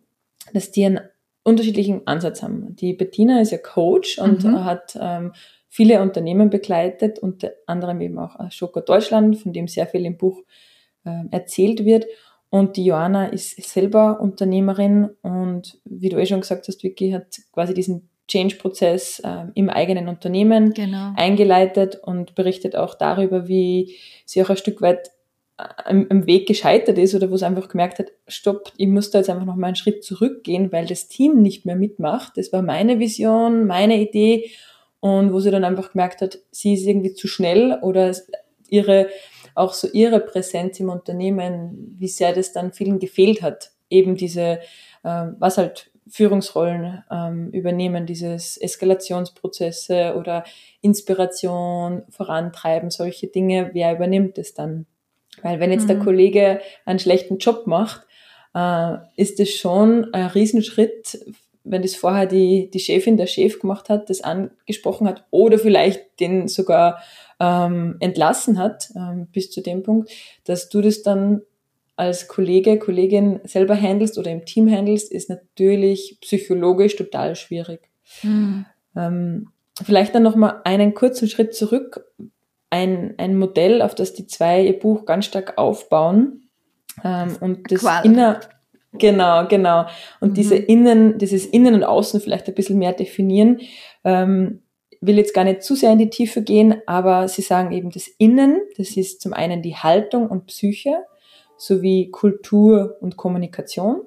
dass 0.54 0.72
die 0.72 0.86
einen 0.86 1.02
unterschiedlichen 1.44 2.08
Ansatz 2.08 2.42
haben. 2.42 2.74
Die 2.78 2.94
Bettina 2.94 3.42
ist 3.42 3.52
ja 3.52 3.58
Coach 3.58 4.18
und 4.18 4.46
mhm. 4.46 4.64
hat 4.64 4.98
ähm, 4.98 5.34
viele 5.78 6.02
Unternehmen 6.02 6.50
begleitet, 6.50 7.20
unter 7.20 7.52
anderem 7.68 8.02
eben 8.02 8.18
auch 8.18 8.36
Schoko 8.50 8.80
Deutschland, 8.80 9.38
von 9.38 9.54
dem 9.54 9.68
sehr 9.68 9.86
viel 9.86 10.06
im 10.06 10.18
Buch 10.18 10.42
äh, 11.06 11.26
erzählt 11.30 11.86
wird. 11.86 12.08
Und 12.50 12.78
die 12.78 12.86
Joanna 12.86 13.28
ist 13.28 13.62
selber 13.62 14.20
Unternehmerin 14.20 15.10
und 15.22 15.80
wie 15.86 16.10
du 16.10 16.18
eh 16.18 16.26
schon 16.26 16.42
gesagt 16.42 16.68
hast, 16.68 16.84
Vicky 16.84 17.12
hat 17.12 17.28
quasi 17.52 17.76
diesen 17.76 18.10
Change-Prozess 18.28 19.20
äh, 19.20 19.46
im 19.54 19.70
eigenen 19.70 20.08
Unternehmen 20.08 20.74
genau. 20.74 21.12
eingeleitet 21.16 22.00
und 22.02 22.34
berichtet 22.34 22.76
auch 22.76 22.96
darüber, 22.96 23.48
wie 23.48 23.96
sie 24.26 24.42
auch 24.42 24.50
ein 24.50 24.58
Stück 24.58 24.82
weit 24.82 25.12
im, 25.88 26.06
äh, 26.06 26.08
im 26.10 26.26
Weg 26.26 26.48
gescheitert 26.48 26.98
ist 26.98 27.14
oder 27.14 27.30
wo 27.30 27.38
sie 27.38 27.46
einfach 27.46 27.70
gemerkt 27.70 28.00
hat, 28.00 28.08
stopp, 28.28 28.74
ich 28.78 28.88
muss 28.88 29.12
da 29.12 29.20
jetzt 29.20 29.30
einfach 29.30 29.46
noch 29.46 29.56
mal 29.56 29.68
einen 29.68 29.76
Schritt 29.76 30.04
zurückgehen, 30.04 30.72
weil 30.72 30.88
das 30.88 31.08
Team 31.08 31.44
nicht 31.44 31.68
mehr 31.68 31.76
mitmacht. 31.76 32.36
Das 32.36 32.52
war 32.52 32.64
meine 32.64 32.98
Vision, 32.98 33.68
meine 33.68 34.02
Idee 34.02 34.50
und 35.00 35.32
wo 35.32 35.40
sie 35.40 35.52
dann 35.52 35.64
einfach 35.64 35.92
gemerkt 35.92 36.22
hat, 36.22 36.40
sie 36.52 36.74
ist 36.74 36.86
irgendwie 36.86 37.14
zu 37.14 37.28
schnell 37.28 37.80
oder 37.82 38.16
ihre, 38.70 39.10
auch 39.56 39.74
so 39.74 39.88
ihre 39.92 40.20
Präsenz 40.20 40.80
im 40.80 40.90
Unternehmen, 40.90 41.96
wie 41.98 42.08
sehr 42.08 42.34
das 42.34 42.52
dann 42.52 42.74
vielen 42.74 43.00
gefehlt 43.00 43.42
hat. 43.42 43.72
Eben 43.90 44.16
diese, 44.16 44.60
äh, 45.04 45.26
was 45.40 45.58
halt 45.58 45.92
Führungsrollen 46.10 47.04
ähm, 47.12 47.50
übernehmen, 47.52 48.06
dieses 48.06 48.58
Eskalationsprozesse 48.58 50.16
oder 50.18 50.44
Inspiration 50.82 52.04
vorantreiben, 52.10 52.90
solche 52.90 53.28
Dinge, 53.28 53.72
wer 53.74 53.94
übernimmt 53.96 54.38
es 54.38 54.54
dann? 54.54 54.86
Weil 55.42 55.60
wenn 55.60 55.72
jetzt 55.72 55.84
mhm. 55.84 55.88
der 55.88 56.00
Kollege 56.00 56.62
einen 56.86 57.00
schlechten 57.00 57.38
Job 57.38 57.68
macht, 57.68 58.08
äh, 58.56 58.98
ist 59.16 59.40
es 59.40 59.54
schon 59.54 60.14
ein 60.14 60.28
Riesenschritt 60.28 61.20
wenn 61.70 61.82
das 61.82 61.96
vorher 61.96 62.26
die, 62.26 62.70
die 62.70 62.80
Chefin, 62.80 63.18
der 63.18 63.28
Chef 63.28 63.60
gemacht 63.60 63.90
hat, 63.90 64.10
das 64.10 64.22
angesprochen 64.22 65.08
hat 65.08 65.26
oder 65.32 65.60
vielleicht 65.60 66.20
den 66.20 66.48
sogar 66.48 67.02
ähm, 67.40 67.98
entlassen 68.00 68.58
hat 68.58 68.90
ähm, 68.96 69.28
bis 69.32 69.52
zu 69.52 69.62
dem 69.62 69.84
Punkt, 69.84 70.12
dass 70.46 70.70
du 70.70 70.82
das 70.82 71.04
dann 71.04 71.42
als 71.96 72.28
Kollege, 72.28 72.78
Kollegin 72.78 73.40
selber 73.44 73.76
handelst 73.76 74.18
oder 74.18 74.32
im 74.32 74.46
Team 74.46 74.70
handelst, 74.70 75.12
ist 75.12 75.30
natürlich 75.30 76.20
psychologisch 76.22 76.96
total 76.96 77.36
schwierig. 77.36 77.90
Mhm. 78.22 78.66
Ähm, 78.96 79.50
vielleicht 79.84 80.14
dann 80.14 80.24
nochmal 80.24 80.62
einen 80.64 80.94
kurzen 80.94 81.28
Schritt 81.28 81.56
zurück. 81.56 82.06
Ein, 82.70 83.16
ein 83.18 83.38
Modell, 83.38 83.82
auf 83.82 83.96
das 83.96 84.14
die 84.14 84.28
zwei 84.28 84.62
ihr 84.62 84.78
Buch 84.78 85.06
ganz 85.06 85.26
stark 85.26 85.58
aufbauen. 85.58 86.50
Ähm, 87.04 87.36
und 87.40 87.72
das 87.72 87.84
inner, 88.04 88.42
Genau, 88.98 89.48
genau. 89.48 89.86
Und 90.20 90.30
mhm. 90.30 90.34
diese 90.34 90.56
Innen, 90.56 91.18
dieses 91.18 91.46
Innen 91.46 91.76
und 91.76 91.84
Außen 91.84 92.22
vielleicht 92.22 92.48
ein 92.48 92.56
bisschen 92.56 92.80
mehr 92.80 92.94
definieren. 92.94 93.60
Ähm, 94.04 94.62
will 95.02 95.18
jetzt 95.18 95.34
gar 95.34 95.44
nicht 95.44 95.64
zu 95.64 95.76
sehr 95.76 95.92
in 95.92 96.00
die 96.00 96.10
Tiefe 96.10 96.42
gehen, 96.42 96.82
aber 96.86 97.28
sie 97.28 97.42
sagen 97.42 97.72
eben 97.72 97.92
das 97.92 98.08
Innen, 98.08 98.62
das 98.78 98.98
ist 98.98 99.22
zum 99.22 99.34
einen 99.34 99.62
die 99.62 99.76
Haltung 99.76 100.28
und 100.28 100.48
Psyche 100.48 101.04
sowie 101.58 102.10
Kultur 102.12 102.98
und 103.02 103.18
Kommunikation. 103.18 104.02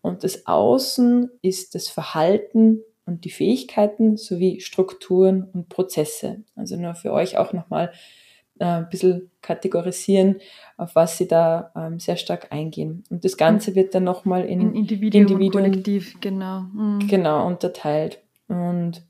Und 0.00 0.24
das 0.24 0.46
Außen 0.46 1.30
ist 1.42 1.74
das 1.74 1.88
Verhalten 1.88 2.82
und 3.04 3.24
die 3.24 3.30
Fähigkeiten 3.30 4.16
sowie 4.16 4.60
Strukturen 4.60 5.48
und 5.52 5.68
Prozesse. 5.68 6.44
Also 6.56 6.76
nur 6.76 6.94
für 6.94 7.12
euch 7.12 7.36
auch 7.36 7.52
nochmal 7.52 7.92
äh, 8.60 8.64
ein 8.64 8.88
bisschen 8.88 9.30
kategorisieren, 9.42 10.40
auf 10.76 10.94
was 10.94 11.18
sie 11.18 11.28
da 11.28 11.72
ähm, 11.76 11.98
sehr 11.98 12.16
stark 12.16 12.52
eingehen. 12.52 13.04
Und 13.10 13.24
das 13.24 13.36
Ganze 13.36 13.74
wird 13.74 13.94
dann 13.94 14.04
nochmal 14.04 14.44
in, 14.44 14.60
in 14.60 14.74
Individuum, 14.74 15.22
Individuum 15.22 15.64
Kollektiv, 15.64 16.20
genau. 16.20 16.60
Mhm. 16.72 17.06
Genau, 17.08 17.46
unterteilt. 17.46 18.20
Und 18.48 19.02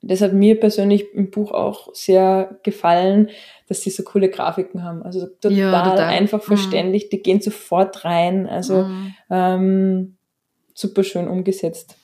das 0.00 0.20
hat 0.20 0.32
mir 0.32 0.58
persönlich 0.60 1.12
im 1.12 1.30
Buch 1.30 1.50
auch 1.50 1.92
sehr 1.92 2.58
gefallen, 2.62 3.30
dass 3.66 3.82
sie 3.82 3.90
so 3.90 4.04
coole 4.04 4.30
Grafiken 4.30 4.84
haben. 4.84 5.02
Also 5.02 5.26
total, 5.26 5.52
ja, 5.52 5.90
total. 5.90 6.04
einfach 6.04 6.38
mhm. 6.38 6.46
verständlich, 6.46 7.04
mhm. 7.06 7.08
die 7.10 7.22
gehen 7.22 7.40
sofort 7.40 8.04
rein. 8.04 8.46
Also 8.46 8.84
mhm. 8.84 9.14
ähm, 9.30 10.16
super 10.72 11.02
schön 11.02 11.26
umgesetzt. 11.26 11.97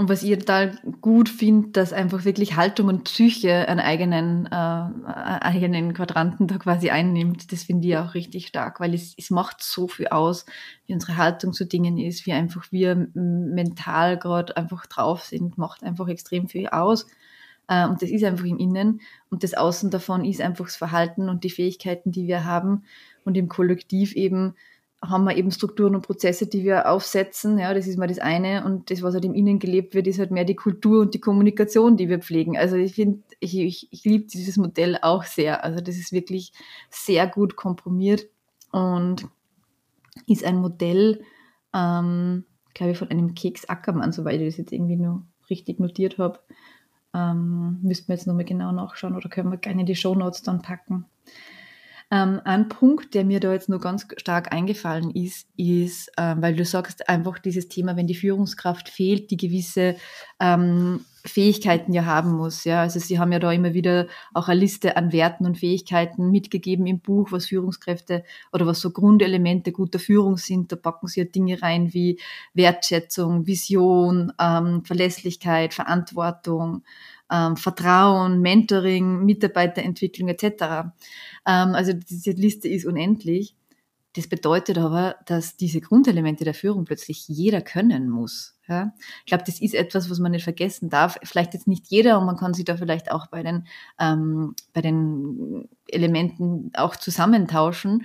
Und 0.00 0.08
was 0.08 0.22
ich 0.22 0.38
total 0.38 0.78
gut 1.02 1.28
finde, 1.28 1.72
dass 1.72 1.92
einfach 1.92 2.24
wirklich 2.24 2.56
Haltung 2.56 2.88
und 2.88 3.04
Psyche 3.04 3.68
einen 3.68 3.80
eigenen, 3.80 4.46
äh, 4.46 4.50
eigenen 4.54 5.92
Quadranten 5.92 6.46
da 6.46 6.56
quasi 6.56 6.88
einnimmt, 6.88 7.52
das 7.52 7.64
finde 7.64 7.86
ich 7.86 7.98
auch 7.98 8.14
richtig 8.14 8.46
stark, 8.46 8.80
weil 8.80 8.94
es, 8.94 9.12
es 9.18 9.28
macht 9.28 9.62
so 9.62 9.88
viel 9.88 10.08
aus, 10.08 10.46
wie 10.86 10.94
unsere 10.94 11.18
Haltung 11.18 11.52
zu 11.52 11.66
Dingen 11.66 11.98
ist, 11.98 12.24
wie 12.24 12.32
einfach 12.32 12.72
wir 12.72 13.08
mental 13.12 14.16
gerade 14.16 14.56
einfach 14.56 14.86
drauf 14.86 15.22
sind, 15.22 15.58
macht 15.58 15.82
einfach 15.82 16.08
extrem 16.08 16.48
viel 16.48 16.68
aus. 16.68 17.06
Äh, 17.68 17.86
und 17.86 18.00
das 18.00 18.08
ist 18.08 18.24
einfach 18.24 18.46
im 18.46 18.56
Innen. 18.56 19.02
Und 19.28 19.44
das 19.44 19.52
Außen 19.52 19.90
davon 19.90 20.24
ist 20.24 20.40
einfach 20.40 20.64
das 20.64 20.76
Verhalten 20.76 21.28
und 21.28 21.44
die 21.44 21.50
Fähigkeiten, 21.50 22.10
die 22.10 22.26
wir 22.26 22.46
haben. 22.46 22.84
Und 23.26 23.36
im 23.36 23.48
Kollektiv 23.48 24.14
eben 24.16 24.54
haben 25.02 25.24
wir 25.24 25.36
eben 25.36 25.50
Strukturen 25.50 25.94
und 25.94 26.02
Prozesse, 26.02 26.46
die 26.46 26.62
wir 26.62 26.90
aufsetzen. 26.90 27.58
Ja, 27.58 27.72
das 27.72 27.86
ist 27.86 27.96
mal 27.96 28.06
das 28.06 28.18
eine. 28.18 28.64
Und 28.64 28.90
das, 28.90 29.02
was 29.02 29.14
halt 29.14 29.24
im 29.24 29.34
Innen 29.34 29.58
gelebt 29.58 29.94
wird, 29.94 30.06
ist 30.06 30.18
halt 30.18 30.30
mehr 30.30 30.44
die 30.44 30.56
Kultur 30.56 31.00
und 31.00 31.14
die 31.14 31.20
Kommunikation, 31.20 31.96
die 31.96 32.08
wir 32.08 32.18
pflegen. 32.18 32.58
Also 32.58 32.76
ich 32.76 32.94
finde, 32.94 33.22
ich, 33.40 33.58
ich, 33.58 33.88
ich 33.90 34.04
liebe 34.04 34.26
dieses 34.26 34.58
Modell 34.58 34.98
auch 35.00 35.24
sehr. 35.24 35.64
Also 35.64 35.80
das 35.80 35.96
ist 35.96 36.12
wirklich 36.12 36.52
sehr 36.90 37.26
gut 37.26 37.56
komprimiert 37.56 38.26
und 38.72 39.26
ist 40.26 40.44
ein 40.44 40.56
Modell, 40.56 41.22
ähm, 41.74 42.44
glaube 42.74 42.92
ich, 42.92 42.98
von 42.98 43.08
einem 43.08 43.34
Keks 43.34 43.64
Ackermann, 43.64 44.12
soweit 44.12 44.40
ich 44.40 44.48
das 44.48 44.58
jetzt 44.58 44.72
irgendwie 44.72 44.96
nur 44.96 45.24
richtig 45.48 45.80
notiert 45.80 46.18
habe. 46.18 46.40
Ähm, 47.14 47.78
müssten 47.82 48.08
wir 48.08 48.16
jetzt 48.16 48.26
nochmal 48.26 48.44
genau 48.44 48.70
nachschauen 48.70 49.16
oder 49.16 49.30
können 49.30 49.50
wir 49.50 49.56
gerne 49.56 49.84
die 49.84 49.96
Shownotes 49.96 50.42
dann 50.42 50.60
packen. 50.60 51.06
Ähm, 52.12 52.40
ein 52.44 52.68
Punkt, 52.68 53.14
der 53.14 53.24
mir 53.24 53.38
da 53.38 53.52
jetzt 53.52 53.68
nur 53.68 53.78
ganz 53.78 54.06
stark 54.16 54.52
eingefallen 54.52 55.10
ist, 55.10 55.46
ist, 55.56 56.10
äh, 56.16 56.34
weil 56.38 56.56
du 56.56 56.64
sagst 56.64 57.08
einfach 57.08 57.38
dieses 57.38 57.68
Thema, 57.68 57.96
wenn 57.96 58.08
die 58.08 58.16
Führungskraft 58.16 58.88
fehlt, 58.88 59.30
die 59.30 59.36
gewisse 59.36 59.94
ähm, 60.40 61.04
Fähigkeiten 61.24 61.92
ja 61.92 62.06
haben 62.06 62.32
muss. 62.32 62.64
Ja, 62.64 62.80
also 62.80 62.98
Sie 62.98 63.20
haben 63.20 63.30
ja 63.30 63.38
da 63.38 63.52
immer 63.52 63.74
wieder 63.74 64.08
auch 64.34 64.48
eine 64.48 64.58
Liste 64.58 64.96
an 64.96 65.12
Werten 65.12 65.46
und 65.46 65.58
Fähigkeiten 65.58 66.30
mitgegeben 66.32 66.86
im 66.86 66.98
Buch, 66.98 67.30
was 67.30 67.46
Führungskräfte 67.46 68.24
oder 68.52 68.66
was 68.66 68.80
so 68.80 68.90
Grundelemente 68.90 69.70
guter 69.70 70.00
Führung 70.00 70.36
sind. 70.36 70.72
Da 70.72 70.76
packen 70.76 71.06
Sie 71.06 71.20
ja 71.20 71.26
Dinge 71.26 71.62
rein 71.62 71.92
wie 71.94 72.18
Wertschätzung, 72.54 73.46
Vision, 73.46 74.32
ähm, 74.40 74.84
Verlässlichkeit, 74.84 75.74
Verantwortung, 75.74 76.82
ähm, 77.30 77.56
Vertrauen, 77.56 78.40
Mentoring, 78.40 79.24
Mitarbeiterentwicklung 79.24 80.28
etc. 80.28 80.44
Ähm, 81.46 81.74
also 81.74 81.92
diese 81.92 82.32
Liste 82.32 82.68
ist 82.68 82.86
unendlich. 82.86 83.54
Das 84.16 84.26
bedeutet 84.26 84.76
aber, 84.76 85.16
dass 85.26 85.56
diese 85.56 85.80
Grundelemente 85.80 86.44
der 86.44 86.54
Führung 86.54 86.84
plötzlich 86.84 87.28
jeder 87.28 87.60
können 87.60 88.10
muss. 88.10 88.56
Ja? 88.66 88.92
Ich 89.20 89.26
glaube, 89.26 89.44
das 89.46 89.60
ist 89.60 89.74
etwas, 89.74 90.10
was 90.10 90.18
man 90.18 90.32
nicht 90.32 90.42
vergessen 90.42 90.90
darf. 90.90 91.16
Vielleicht 91.22 91.54
jetzt 91.54 91.68
nicht 91.68 91.86
jeder 91.88 92.18
und 92.18 92.26
man 92.26 92.36
kann 92.36 92.52
sich 92.52 92.64
da 92.64 92.76
vielleicht 92.76 93.12
auch 93.12 93.28
bei 93.28 93.44
den, 93.44 93.68
ähm, 94.00 94.56
bei 94.72 94.80
den 94.80 95.68
Elementen 95.86 96.72
auch 96.74 96.96
zusammentauschen. 96.96 98.04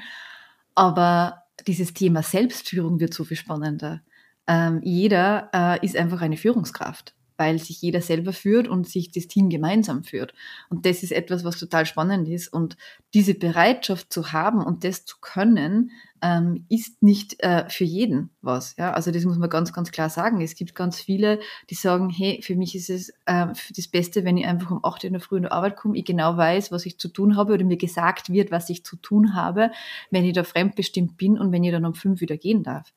Aber 0.75 1.43
dieses 1.65 1.93
Thema 1.95 2.21
Selbstführung 2.21 2.99
wird 2.99 3.13
so 3.15 3.23
viel 3.23 3.37
spannender. 3.37 4.01
Ähm, 4.45 4.81
jeder 4.83 5.49
äh, 5.53 5.83
ist 5.83 5.95
einfach 5.95 6.21
eine 6.21 6.37
Führungskraft 6.37 7.14
weil 7.37 7.59
sich 7.59 7.81
jeder 7.81 8.01
selber 8.01 8.33
führt 8.33 8.67
und 8.67 8.87
sich 8.87 9.11
das 9.11 9.27
Team 9.27 9.49
gemeinsam 9.49 10.03
führt. 10.03 10.33
Und 10.69 10.85
das 10.85 11.03
ist 11.03 11.11
etwas, 11.11 11.43
was 11.43 11.59
total 11.59 11.85
spannend 11.85 12.27
ist. 12.27 12.51
Und 12.51 12.77
diese 13.13 13.33
Bereitschaft 13.33 14.11
zu 14.11 14.31
haben 14.31 14.63
und 14.63 14.83
das 14.83 15.05
zu 15.05 15.17
können, 15.21 15.91
ähm, 16.21 16.65
ist 16.69 17.03
nicht 17.03 17.41
äh, 17.43 17.69
für 17.69 17.83
jeden 17.83 18.29
was. 18.41 18.75
Ja? 18.77 18.93
Also 18.93 19.11
das 19.11 19.25
muss 19.25 19.37
man 19.37 19.49
ganz, 19.49 19.73
ganz 19.73 19.91
klar 19.91 20.09
sagen. 20.09 20.41
Es 20.41 20.55
gibt 20.55 20.73
ganz 20.73 20.99
viele, 20.99 21.39
die 21.69 21.75
sagen, 21.75 22.09
hey, 22.09 22.41
für 22.41 22.55
mich 22.55 22.75
ist 22.75 22.89
es 22.89 23.09
äh, 23.25 23.47
das 23.75 23.87
Beste, 23.87 24.23
wenn 24.23 24.37
ich 24.37 24.45
einfach 24.45 24.71
um 24.71 24.83
8 24.83 25.03
Uhr 25.03 25.07
in 25.07 25.13
der 25.13 25.21
Früh 25.21 25.37
in 25.37 25.43
der 25.43 25.51
Arbeit 25.51 25.75
komme, 25.75 25.97
ich 25.97 26.05
genau 26.05 26.37
weiß, 26.37 26.71
was 26.71 26.85
ich 26.85 26.97
zu 26.97 27.09
tun 27.09 27.35
habe 27.35 27.53
oder 27.53 27.65
mir 27.65 27.77
gesagt 27.77 28.31
wird, 28.31 28.51
was 28.51 28.69
ich 28.69 28.83
zu 28.85 28.95
tun 28.95 29.35
habe, 29.35 29.71
wenn 30.09 30.25
ich 30.25 30.33
da 30.33 30.43
fremdbestimmt 30.43 31.17
bin 31.17 31.37
und 31.37 31.51
wenn 31.51 31.63
ich 31.63 31.71
dann 31.71 31.85
um 31.85 31.93
5 31.93 32.21
wieder 32.21 32.37
gehen 32.37 32.63
darf. 32.63 32.93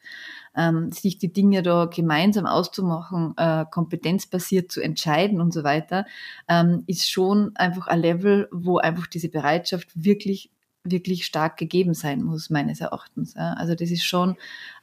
Ähm, 0.57 0.91
sich 0.93 1.19
die 1.19 1.33
Dinge 1.33 1.63
da 1.63 1.87
gemeinsam 1.87 2.47
auszumachen, 2.47 3.35
äh, 3.37 3.65
kompetenzbasiert 3.71 4.73
zu 4.73 4.81
entscheiden 4.81 5.41
und 5.41 5.53
so 5.53 5.65
weiter, 5.65 6.07
ähm, 6.49 6.85
ist 6.87 7.11
schon 7.11 7.55
einfach 7.57 7.87
ein 7.89 8.01
Level, 8.01 8.49
wo 8.51 8.79
einfach 8.79 9.07
diese 9.07 9.29
Bereitschaft 9.29 9.89
wirklich 9.95 10.51
wirklich 10.91 11.25
stark 11.25 11.57
gegeben 11.57 11.95
sein 11.95 12.23
muss, 12.23 12.51
meines 12.51 12.81
Erachtens. 12.81 13.37
Also 13.37 13.75
das 13.75 13.91
ist 13.91 14.05
schon 14.05 14.37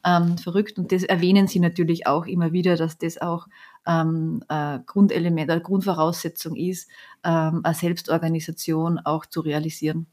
ähm, 0.06 0.38
verrückt 0.38 0.78
und 0.78 0.92
das 0.92 1.04
erwähnen 1.04 1.48
Sie 1.48 1.60
natürlich 1.60 2.08
auch 2.08 2.26
immer 2.26 2.52
wieder, 2.52 2.76
dass 2.76 2.98
das 2.98 3.22
auch 3.22 3.48
ähm, 3.88 4.44
äh, 4.50 4.80
Grundelement, 4.86 5.50
eine 5.50 5.62
Grundvoraussetzung 5.62 6.56
ist, 6.56 6.90
ähm, 7.24 7.62
eine 7.64 7.76
Selbstorganisation 7.76 9.00
auch 9.00 9.26
zu 9.26 9.42
realisieren. 9.42 10.08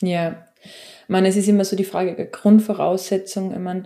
Ja, 0.00 0.44
ich 0.62 1.08
meine, 1.08 1.28
es 1.28 1.36
ist 1.36 1.48
immer 1.48 1.64
so 1.64 1.76
die 1.76 1.84
Frage, 1.84 2.28
Grundvoraussetzung, 2.30 3.52
ich 3.52 3.58
meine, 3.58 3.84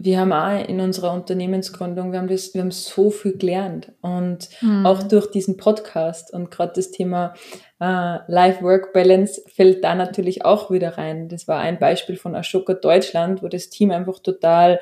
wir 0.00 0.20
haben 0.20 0.32
auch 0.32 0.68
in 0.68 0.80
unserer 0.80 1.12
Unternehmensgründung, 1.12 2.12
wir 2.12 2.20
haben, 2.20 2.28
das, 2.28 2.54
wir 2.54 2.60
haben 2.60 2.70
so 2.70 3.10
viel 3.10 3.36
gelernt 3.36 3.92
und 4.00 4.48
mhm. 4.60 4.86
auch 4.86 5.02
durch 5.02 5.30
diesen 5.30 5.56
Podcast 5.56 6.32
und 6.32 6.52
gerade 6.52 6.72
das 6.76 6.92
Thema 6.92 7.34
äh, 7.80 8.18
Life-Work-Balance 8.28 9.42
fällt 9.48 9.82
da 9.82 9.96
natürlich 9.96 10.44
auch 10.44 10.70
wieder 10.70 10.98
rein. 10.98 11.28
Das 11.28 11.48
war 11.48 11.58
ein 11.58 11.80
Beispiel 11.80 12.16
von 12.16 12.36
Ashoka 12.36 12.74
Deutschland, 12.74 13.42
wo 13.42 13.48
das 13.48 13.70
Team 13.70 13.90
einfach 13.90 14.20
total, 14.20 14.78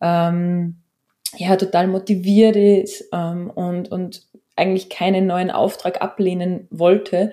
ähm, 0.00 0.76
ja, 1.36 1.56
total 1.56 1.86
motiviert 1.86 2.56
ist 2.56 3.04
ähm, 3.12 3.50
und, 3.50 3.92
und 3.92 4.26
eigentlich 4.56 4.88
keinen 4.88 5.26
neuen 5.26 5.50
Auftrag 5.50 6.00
ablehnen 6.00 6.68
wollte 6.70 7.32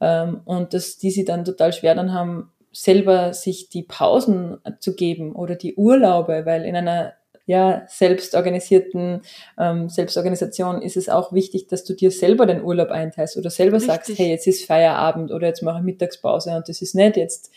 ähm, 0.00 0.40
und 0.46 0.72
dass 0.72 0.96
die 0.96 1.10
sie 1.10 1.26
dann 1.26 1.44
total 1.44 1.72
schwer 1.74 1.94
dann 1.94 2.14
haben, 2.14 2.50
selber 2.72 3.34
sich 3.34 3.68
die 3.68 3.82
Pausen 3.82 4.58
zu 4.80 4.94
geben 4.94 5.32
oder 5.34 5.54
die 5.54 5.76
Urlaube, 5.76 6.42
weil 6.44 6.64
in 6.64 6.76
einer 6.76 7.14
ja, 7.44 7.82
selbstorganisierten 7.88 9.22
ähm, 9.58 9.88
Selbstorganisation 9.88 10.80
ist 10.80 10.96
es 10.96 11.08
auch 11.08 11.32
wichtig, 11.32 11.66
dass 11.66 11.84
du 11.84 11.94
dir 11.94 12.10
selber 12.10 12.46
den 12.46 12.62
Urlaub 12.62 12.90
einteilst 12.90 13.36
oder 13.36 13.50
selber 13.50 13.78
Richtig. 13.78 13.92
sagst, 13.92 14.18
hey, 14.18 14.30
jetzt 14.30 14.46
ist 14.46 14.64
Feierabend 14.64 15.32
oder 15.32 15.48
jetzt 15.48 15.62
mache 15.62 15.78
ich 15.78 15.84
Mittagspause 15.84 16.54
und 16.54 16.68
das 16.68 16.82
ist 16.82 16.94
nicht 16.94 17.16
jetzt 17.16 17.50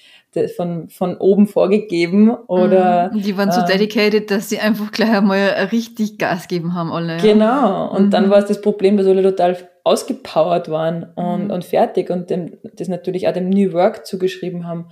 von, 0.56 0.90
von 0.90 1.18
oben 1.18 1.48
vorgegeben 1.48 2.32
oder. 2.32 3.12
Mhm. 3.14 3.22
Die 3.22 3.38
waren 3.38 3.52
so 3.52 3.62
äh, 3.62 3.66
dedicated, 3.66 4.32
dass 4.32 4.50
sie 4.50 4.60
einfach 4.60 4.92
gleich 4.92 5.12
einmal 5.12 5.70
richtig 5.72 6.18
Gas 6.18 6.48
geben 6.48 6.74
haben, 6.74 6.92
alle. 6.92 7.18
Ja. 7.18 7.22
Genau. 7.22 7.92
Und 7.96 8.08
mhm. 8.08 8.12
dann 8.12 8.30
war 8.30 8.40
es 8.40 8.46
das 8.46 8.62
Problem, 8.62 8.98
dass 8.98 9.06
alle 9.06 9.22
total 9.22 9.56
ausgepowert 9.86 10.70
waren 10.70 11.04
und, 11.16 11.46
mhm. 11.46 11.52
und 11.52 11.64
fertig 11.64 12.10
und 12.10 12.30
dem, 12.30 12.58
das 12.74 12.88
natürlich 12.88 13.28
auch 13.28 13.34
dem 13.34 13.50
New 13.50 13.72
Work 13.72 14.06
zugeschrieben 14.06 14.68
haben. 14.68 14.90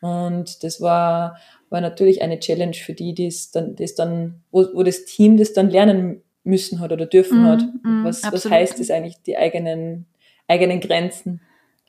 Und 0.00 0.62
das 0.62 0.80
war, 0.80 1.38
war 1.70 1.80
natürlich 1.80 2.22
eine 2.22 2.38
Challenge 2.38 2.74
für 2.74 2.94
die, 2.94 3.14
die 3.14 3.26
es 3.26 3.50
dann, 3.50 3.74
das 3.74 3.96
dann, 3.96 4.42
wo, 4.52 4.64
wo 4.74 4.84
das 4.84 5.04
Team 5.04 5.36
das 5.36 5.52
dann 5.52 5.70
lernen 5.70 6.22
müssen 6.44 6.78
hat 6.78 6.92
oder 6.92 7.06
dürfen 7.06 7.42
mm, 7.42 7.46
hat. 7.46 7.62
Mm, 7.82 8.04
was, 8.04 8.22
was 8.22 8.48
heißt 8.48 8.78
das 8.78 8.90
eigentlich, 8.90 9.20
die 9.22 9.36
eigenen, 9.36 10.06
eigenen 10.46 10.80
Grenzen? 10.80 11.40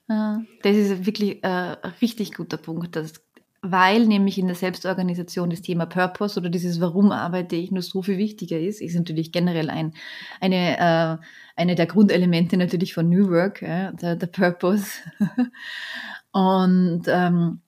Das 0.07 0.75
ist 0.75 1.05
wirklich 1.05 1.43
äh, 1.43 1.47
ein 1.47 1.93
richtig 2.01 2.33
guter 2.33 2.57
Punkt, 2.57 2.95
dass, 2.95 3.13
weil 3.61 4.05
nämlich 4.05 4.37
in 4.37 4.47
der 4.47 4.55
Selbstorganisation 4.55 5.49
das 5.49 5.61
Thema 5.61 5.85
Purpose 5.85 6.39
oder 6.39 6.49
dieses 6.49 6.79
Warum 6.79 7.11
arbeite 7.11 7.55
ich 7.55 7.71
nur 7.71 7.81
so 7.81 8.01
viel 8.01 8.17
wichtiger 8.17 8.59
ist, 8.59 8.81
ist 8.81 8.95
natürlich 8.95 9.31
generell 9.31 9.69
ein, 9.69 9.93
eine, 10.39 10.77
äh, 10.77 11.17
eine 11.55 11.75
der 11.75 11.85
Grundelemente 11.85 12.57
natürlich 12.57 12.93
von 12.93 13.09
New 13.09 13.29
Work, 13.29 13.61
ja, 13.61 13.91
der, 13.91 14.15
der 14.15 14.27
Purpose. 14.27 14.91
Und 16.31 17.03
ähm, 17.07 17.61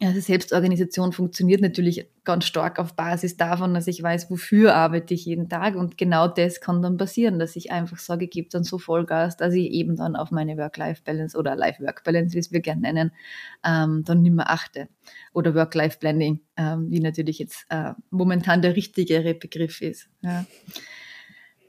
also 0.00 0.20
Selbstorganisation 0.20 1.12
funktioniert 1.12 1.60
natürlich 1.60 2.08
ganz 2.24 2.44
stark 2.44 2.78
auf 2.78 2.94
Basis 2.94 3.36
davon, 3.36 3.74
dass 3.74 3.86
ich 3.86 4.02
weiß, 4.02 4.30
wofür 4.30 4.74
arbeite 4.74 5.14
ich 5.14 5.24
jeden 5.24 5.48
Tag. 5.48 5.76
Und 5.76 5.96
genau 5.96 6.28
das 6.28 6.60
kann 6.60 6.82
dann 6.82 6.98
passieren, 6.98 7.38
dass 7.38 7.56
ich 7.56 7.72
einfach 7.72 7.98
sage, 7.98 8.26
ich 8.26 8.30
gebe 8.30 8.48
dann 8.50 8.64
so 8.64 8.78
Vollgas, 8.78 9.36
dass 9.36 9.54
ich 9.54 9.70
eben 9.70 9.96
dann 9.96 10.14
auf 10.14 10.30
meine 10.30 10.56
Work-Life-Balance 10.56 11.36
oder 11.36 11.56
Life-Work-Balance, 11.56 12.34
wie 12.34 12.38
es 12.38 12.52
wir 12.52 12.60
gerne 12.60 12.82
nennen, 12.82 13.12
ähm, 13.64 14.04
dann 14.04 14.22
nicht 14.22 14.34
mehr 14.34 14.50
achte. 14.50 14.88
Oder 15.32 15.54
Work-Life-Blending, 15.54 16.40
ähm, 16.56 16.90
wie 16.90 17.00
natürlich 17.00 17.38
jetzt 17.38 17.66
äh, 17.70 17.92
momentan 18.10 18.62
der 18.62 18.76
richtigere 18.76 19.34
Begriff 19.34 19.80
ist. 19.80 20.08
Ja. 20.20 20.44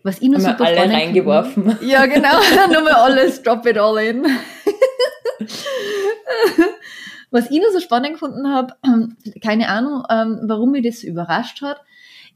Was 0.03 0.21
ich 0.21 0.29
noch 0.29 0.39
super 0.39 0.65
alle 0.65 0.91
reingeworfen. 0.91 1.71
Finden, 1.71 1.89
ja, 1.89 2.05
genau. 2.05 2.39
Nur 2.71 2.83
mal 2.83 2.93
alles, 2.93 3.41
drop 3.43 3.65
it 3.65 3.77
all 3.77 3.97
in. 3.97 4.25
Was 7.31 7.51
ich 7.51 7.59
noch 7.59 7.71
so 7.71 7.79
spannend 7.79 8.13
gefunden 8.13 8.47
habe, 8.47 8.75
keine 9.41 9.69
Ahnung, 9.69 10.03
ähm, 10.09 10.39
warum 10.43 10.71
mich 10.71 10.83
das 10.83 11.03
überrascht 11.03 11.61
hat, 11.61 11.81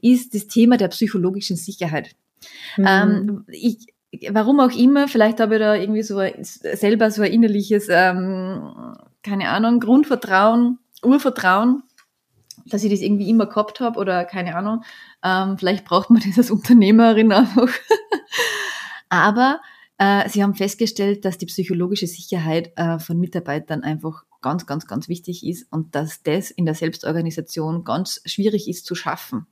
ist 0.00 0.34
das 0.34 0.46
Thema 0.46 0.76
der 0.76 0.88
psychologischen 0.88 1.56
Sicherheit. 1.56 2.14
Mhm. 2.76 2.86
Ähm, 2.86 3.44
ich, 3.48 3.86
warum 4.30 4.60
auch 4.60 4.70
immer, 4.70 5.08
vielleicht 5.08 5.40
habe 5.40 5.54
ich 5.54 5.60
da 5.60 5.74
irgendwie 5.74 6.02
so 6.02 6.20
selber 6.42 7.10
so 7.10 7.22
ein 7.22 7.32
innerliches, 7.32 7.88
ähm, 7.90 8.96
keine 9.22 9.48
Ahnung, 9.48 9.80
Grundvertrauen, 9.80 10.78
Urvertrauen, 11.02 11.82
dass 12.66 12.84
ich 12.84 12.90
das 12.90 13.00
irgendwie 13.00 13.28
immer 13.28 13.46
gehabt 13.46 13.80
habe 13.80 13.98
oder 13.98 14.24
keine 14.24 14.56
Ahnung. 14.56 14.84
Ähm, 15.22 15.58
vielleicht 15.58 15.84
braucht 15.84 16.10
man 16.10 16.22
das 16.24 16.38
als 16.38 16.50
Unternehmerin 16.50 17.32
einfach. 17.32 17.68
Aber 19.08 19.60
äh, 19.98 20.28
sie 20.28 20.42
haben 20.42 20.54
festgestellt, 20.54 21.24
dass 21.24 21.38
die 21.38 21.46
psychologische 21.46 22.06
Sicherheit 22.06 22.72
äh, 22.76 22.98
von 22.98 23.18
Mitarbeitern 23.18 23.82
einfach 23.82 24.24
ganz, 24.44 24.66
ganz, 24.66 24.86
ganz 24.86 25.08
wichtig 25.08 25.46
ist 25.46 25.66
und 25.72 25.94
dass 25.94 26.22
das 26.22 26.50
in 26.50 26.66
der 26.66 26.74
Selbstorganisation 26.74 27.82
ganz 27.82 28.20
schwierig 28.26 28.68
ist 28.68 28.84
zu 28.84 28.94
schaffen. 28.94 29.46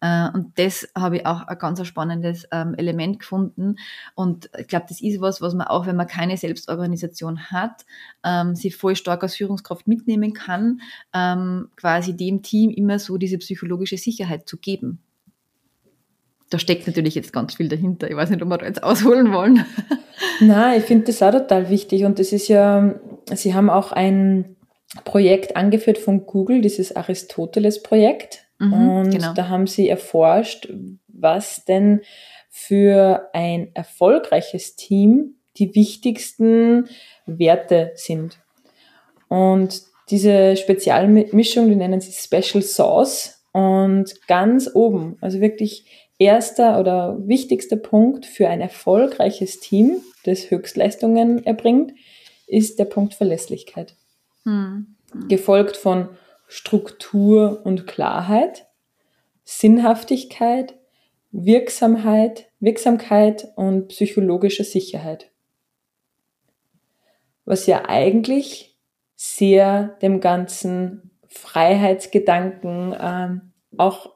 Äh, 0.00 0.28
und 0.32 0.58
das 0.58 0.88
habe 0.96 1.18
ich 1.18 1.26
auch 1.26 1.42
ein 1.42 1.58
ganz 1.58 1.86
spannendes 1.86 2.48
ähm, 2.50 2.74
Element 2.74 3.20
gefunden. 3.20 3.76
Und 4.16 4.50
ich 4.58 4.66
glaube, 4.66 4.86
das 4.88 5.00
ist 5.00 5.20
was, 5.20 5.40
was 5.40 5.54
man 5.54 5.68
auch, 5.68 5.86
wenn 5.86 5.94
man 5.94 6.08
keine 6.08 6.36
Selbstorganisation 6.36 7.50
hat, 7.50 7.86
ähm, 8.24 8.56
sich 8.56 8.74
voll 8.76 8.96
stark 8.96 9.22
als 9.22 9.36
Führungskraft 9.36 9.86
mitnehmen 9.86 10.32
kann, 10.32 10.80
ähm, 11.14 11.68
quasi 11.76 12.16
dem 12.16 12.42
Team 12.42 12.70
immer 12.70 12.98
so 12.98 13.18
diese 13.18 13.38
psychologische 13.38 13.98
Sicherheit 13.98 14.48
zu 14.48 14.56
geben. 14.56 15.00
Da 16.50 16.58
steckt 16.58 16.86
natürlich 16.86 17.14
jetzt 17.14 17.32
ganz 17.32 17.54
viel 17.54 17.68
dahinter. 17.68 18.10
Ich 18.10 18.16
weiß 18.16 18.30
nicht, 18.30 18.42
ob 18.42 18.48
wir 18.48 18.58
da 18.58 18.66
jetzt 18.66 18.82
ausholen 18.82 19.32
wollen. 19.32 19.64
Nein, 20.40 20.78
ich 20.78 20.84
finde 20.84 21.06
das 21.06 21.22
auch 21.22 21.32
total 21.32 21.68
wichtig. 21.68 22.04
Und 22.04 22.18
das 22.18 22.32
ist 22.32 22.48
ja, 22.48 22.94
Sie 23.32 23.54
haben 23.54 23.68
auch 23.68 23.92
ein 23.92 24.56
Projekt 25.04 25.56
angeführt 25.56 25.98
von 25.98 26.24
Google, 26.24 26.62
dieses 26.62 26.96
Aristoteles-Projekt. 26.96 28.46
Mhm, 28.58 28.72
und 28.72 29.10
genau. 29.10 29.34
da 29.34 29.48
haben 29.48 29.66
Sie 29.66 29.88
erforscht, 29.88 30.72
was 31.08 31.64
denn 31.66 32.00
für 32.48 33.28
ein 33.34 33.70
erfolgreiches 33.74 34.76
Team 34.76 35.36
die 35.58 35.74
wichtigsten 35.74 36.88
Werte 37.26 37.92
sind. 37.94 38.38
Und 39.28 39.82
diese 40.10 40.56
Spezialmischung, 40.56 41.68
die 41.68 41.76
nennen 41.76 42.00
sie 42.00 42.12
Special 42.12 42.62
Sauce. 42.62 43.44
Und 43.52 44.14
ganz 44.26 44.70
oben, 44.72 45.16
also 45.20 45.40
wirklich 45.40 46.07
erster 46.18 46.78
oder 46.80 47.16
wichtigster 47.26 47.76
Punkt 47.76 48.26
für 48.26 48.48
ein 48.48 48.60
erfolgreiches 48.60 49.60
Team, 49.60 50.02
das 50.24 50.50
Höchstleistungen 50.50 51.44
erbringt, 51.46 51.92
ist 52.46 52.78
der 52.78 52.84
Punkt 52.84 53.14
Verlässlichkeit. 53.14 53.94
Hm. 54.44 54.96
Hm. 55.12 55.28
Gefolgt 55.28 55.76
von 55.76 56.08
Struktur 56.48 57.60
und 57.64 57.86
Klarheit, 57.86 58.66
Sinnhaftigkeit, 59.44 60.74
Wirksamkeit, 61.30 62.48
Wirksamkeit 62.58 63.48
und 63.54 63.88
psychologische 63.88 64.64
Sicherheit. 64.64 65.30
Was 67.44 67.66
ja 67.66 67.84
eigentlich 67.86 68.76
sehr 69.14 69.96
dem 70.02 70.20
ganzen 70.20 71.10
Freiheitsgedanken 71.28 72.94
ähm, 72.98 73.52
auch 73.76 74.14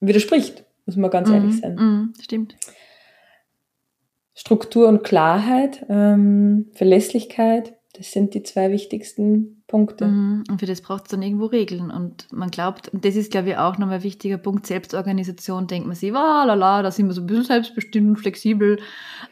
widerspricht, 0.00 0.64
muss 0.96 1.00
man 1.00 1.10
ganz 1.10 1.28
mm, 1.28 1.32
ehrlich 1.32 1.60
sein. 1.60 1.74
Mm, 1.74 2.12
stimmt. 2.20 2.56
Struktur 4.34 4.88
und 4.88 5.04
Klarheit, 5.04 5.84
ähm, 5.88 6.70
Verlässlichkeit, 6.72 7.74
das 7.94 8.12
sind 8.12 8.34
die 8.34 8.42
zwei 8.42 8.70
wichtigsten 8.70 9.62
Punkte. 9.66 10.06
Mhm. 10.06 10.44
Und 10.48 10.60
für 10.60 10.66
das 10.66 10.80
braucht 10.80 11.04
es 11.04 11.10
dann 11.10 11.22
irgendwo 11.22 11.46
Regeln. 11.46 11.90
Und 11.90 12.32
man 12.32 12.50
glaubt, 12.50 12.88
und 12.88 13.04
das 13.04 13.16
ist, 13.16 13.30
glaube 13.30 13.50
ich, 13.50 13.56
auch 13.56 13.78
nochmal 13.78 13.96
ein 13.96 14.02
wichtiger 14.02 14.38
Punkt, 14.38 14.66
Selbstorganisation, 14.66 15.66
denkt 15.66 15.86
man 15.86 15.96
sich, 15.96 16.10
lala, 16.10 16.82
da 16.82 16.90
sind 16.90 17.06
wir 17.06 17.12
so 17.12 17.20
ein 17.20 17.26
bisschen 17.26 17.44
selbstbestimmt, 17.44 18.18
flexibel, 18.18 18.78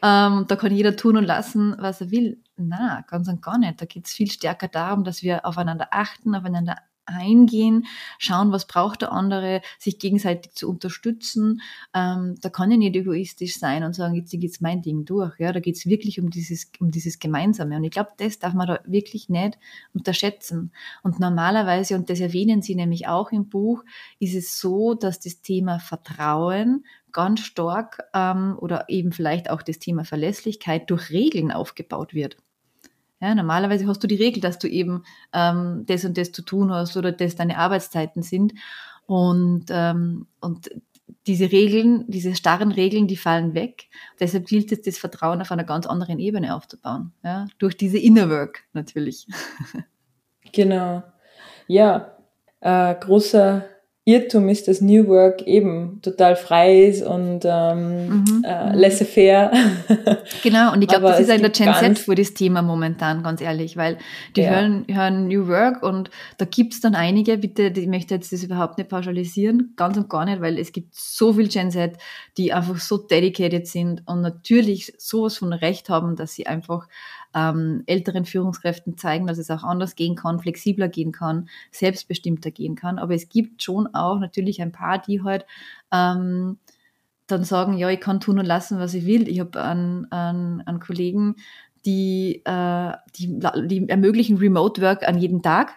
ähm, 0.03 0.45
da 0.47 0.55
kann 0.55 0.75
jeder 0.75 0.95
tun 0.95 1.17
und 1.17 1.23
lassen, 1.23 1.75
was 1.79 2.01
er 2.01 2.11
will. 2.11 2.43
Na, 2.57 3.03
ganz 3.07 3.27
und 3.27 3.41
gar 3.41 3.57
nicht. 3.57 3.81
Da 3.81 3.85
geht 3.85 4.05
es 4.05 4.13
viel 4.13 4.29
stärker 4.29 4.67
darum, 4.67 5.03
dass 5.03 5.23
wir 5.23 5.45
aufeinander 5.45 5.87
achten, 5.91 6.35
aufeinander 6.35 6.75
eingehen, 7.09 7.85
schauen, 8.17 8.51
was 8.51 8.67
braucht 8.67 9.01
der 9.01 9.11
andere, 9.11 9.61
sich 9.77 9.99
gegenseitig 9.99 10.53
zu 10.53 10.69
unterstützen. 10.69 11.61
Ähm, 11.93 12.35
da 12.41 12.49
kann 12.49 12.71
ich 12.71 12.77
nicht 12.77 12.95
egoistisch 12.95 13.57
sein 13.59 13.83
und 13.83 13.93
sagen, 13.93 14.15
jetzt 14.15 14.31
geht's 14.31 14.61
mein 14.61 14.81
Ding 14.81 15.05
durch. 15.05 15.37
Ja, 15.39 15.51
da 15.51 15.59
geht's 15.59 15.85
wirklich 15.85 16.19
um 16.19 16.29
dieses, 16.29 16.71
um 16.79 16.91
dieses 16.91 17.19
Gemeinsame. 17.19 17.75
Und 17.77 17.83
ich 17.83 17.91
glaube, 17.91 18.11
das 18.17 18.39
darf 18.39 18.53
man 18.53 18.67
da 18.67 18.79
wirklich 18.85 19.29
nicht 19.29 19.57
unterschätzen. 19.93 20.71
Und 21.03 21.19
normalerweise, 21.19 21.95
und 21.95 22.09
das 22.09 22.19
erwähnen 22.19 22.61
Sie 22.61 22.75
nämlich 22.75 23.07
auch 23.07 23.31
im 23.31 23.49
Buch, 23.49 23.83
ist 24.19 24.35
es 24.35 24.59
so, 24.59 24.93
dass 24.93 25.19
das 25.19 25.41
Thema 25.41 25.79
Vertrauen 25.79 26.85
ganz 27.11 27.41
stark 27.41 28.03
ähm, 28.13 28.55
oder 28.59 28.85
eben 28.87 29.11
vielleicht 29.11 29.49
auch 29.49 29.61
das 29.61 29.79
Thema 29.79 30.05
Verlässlichkeit 30.05 30.89
durch 30.89 31.09
Regeln 31.09 31.51
aufgebaut 31.51 32.13
wird. 32.13 32.37
Ja, 33.21 33.35
normalerweise 33.35 33.87
hast 33.87 34.01
du 34.03 34.07
die 34.07 34.15
Regel, 34.15 34.41
dass 34.41 34.59
du 34.59 34.67
eben 34.67 35.03
ähm, 35.33 35.83
das 35.85 36.05
und 36.05 36.17
das 36.17 36.31
zu 36.31 36.41
tun 36.41 36.71
hast 36.71 36.95
oder 36.95 37.11
das 37.11 37.35
deine 37.35 37.57
Arbeitszeiten 37.57 38.23
sind. 38.23 38.53
Und, 39.05 39.65
ähm, 39.69 40.27
und 40.39 40.69
diese 41.27 41.51
Regeln, 41.51 42.05
diese 42.07 42.35
starren 42.35 42.71
Regeln, 42.71 43.07
die 43.07 43.17
fallen 43.17 43.53
weg. 43.53 43.87
Deshalb 44.19 44.47
gilt 44.47 44.71
es, 44.71 44.81
das 44.81 44.97
Vertrauen 44.97 45.41
auf 45.41 45.51
einer 45.51 45.63
ganz 45.63 45.85
anderen 45.85 46.19
Ebene 46.19 46.55
aufzubauen. 46.55 47.11
Ja? 47.23 47.47
Durch 47.57 47.75
diese 47.75 47.97
Inner 47.97 48.29
Work 48.29 48.63
natürlich. 48.73 49.27
Genau. 50.51 51.03
Ja, 51.67 52.17
äh, 52.61 52.95
großer 52.95 53.65
Irrtum 54.05 54.49
ist, 54.49 54.67
dass 54.67 54.81
New 54.81 55.07
Work 55.07 55.43
eben 55.43 55.99
total 56.01 56.35
frei 56.35 56.85
ist 56.85 57.03
und 57.03 57.41
ähm, 57.43 58.07
mhm. 58.07 58.43
äh, 58.43 58.69
mhm. 58.69 58.79
laissez-faire. 58.79 59.51
Genau, 60.43 60.73
und 60.73 60.81
ich 60.81 60.87
glaube, 60.87 61.07
das 61.07 61.19
ist 61.19 61.29
in 61.29 61.41
der 61.41 61.49
Gen 61.49 61.73
Z 61.73 61.99
für 61.99 62.15
das 62.15 62.33
Thema 62.33 62.61
momentan, 62.61 63.23
ganz 63.23 63.41
ehrlich, 63.41 63.77
weil 63.77 63.97
die 64.35 64.41
ja. 64.41 64.51
hören, 64.51 64.85
hören 64.89 65.27
New 65.27 65.47
Work 65.47 65.83
und 65.83 66.09
da 66.37 66.45
gibt's 66.45 66.81
dann 66.81 66.95
einige, 66.95 67.37
bitte, 67.37 67.71
ich 67.75 67.87
möchte 67.87 68.15
jetzt 68.15 68.31
das 68.31 68.43
überhaupt 68.43 68.77
nicht 68.77 68.89
pauschalisieren, 68.89 69.73
ganz 69.75 69.97
und 69.97 70.09
gar 70.09 70.25
nicht, 70.25 70.41
weil 70.41 70.57
es 70.57 70.71
gibt 70.71 70.95
so 70.95 71.33
viel 71.33 71.47
Gen 71.47 71.71
Z, 71.71 71.97
die 72.37 72.53
einfach 72.53 72.77
so 72.77 72.97
dedicated 72.97 73.67
sind 73.67 74.03
und 74.05 74.21
natürlich 74.21 74.93
sowas 74.97 75.37
von 75.37 75.51
Recht 75.53 75.89
haben, 75.89 76.15
dass 76.15 76.33
sie 76.33 76.47
einfach 76.47 76.87
ähm, 77.33 77.83
älteren 77.85 78.25
Führungskräften 78.25 78.97
zeigen, 78.97 79.27
dass 79.27 79.37
es 79.37 79.51
auch 79.51 79.63
anders 79.63 79.95
gehen 79.95 80.15
kann, 80.15 80.39
flexibler 80.39 80.87
gehen 80.87 81.11
kann, 81.11 81.49
selbstbestimmter 81.71 82.51
gehen 82.51 82.75
kann. 82.75 82.99
Aber 82.99 83.13
es 83.13 83.29
gibt 83.29 83.63
schon 83.63 83.93
auch 83.93 84.19
natürlich 84.19 84.61
ein 84.61 84.71
paar, 84.71 84.99
die 84.99 85.21
halt 85.23 85.45
ähm, 85.91 86.57
dann 87.27 87.43
sagen, 87.43 87.77
ja, 87.77 87.89
ich 87.89 87.99
kann 87.99 88.19
tun 88.19 88.39
und 88.39 88.45
lassen, 88.45 88.79
was 88.79 88.93
ich 88.93 89.05
will. 89.05 89.27
Ich 89.27 89.39
habe 89.39 89.61
einen, 89.61 90.11
einen, 90.11 90.61
einen 90.61 90.79
Kollegen, 90.79 91.35
die, 91.85 92.41
äh, 92.45 92.93
die, 93.15 93.39
die 93.67 93.87
ermöglichen 93.89 94.37
Remote 94.37 94.81
Work 94.81 95.07
an 95.07 95.17
jedem 95.17 95.41
Tag. 95.41 95.73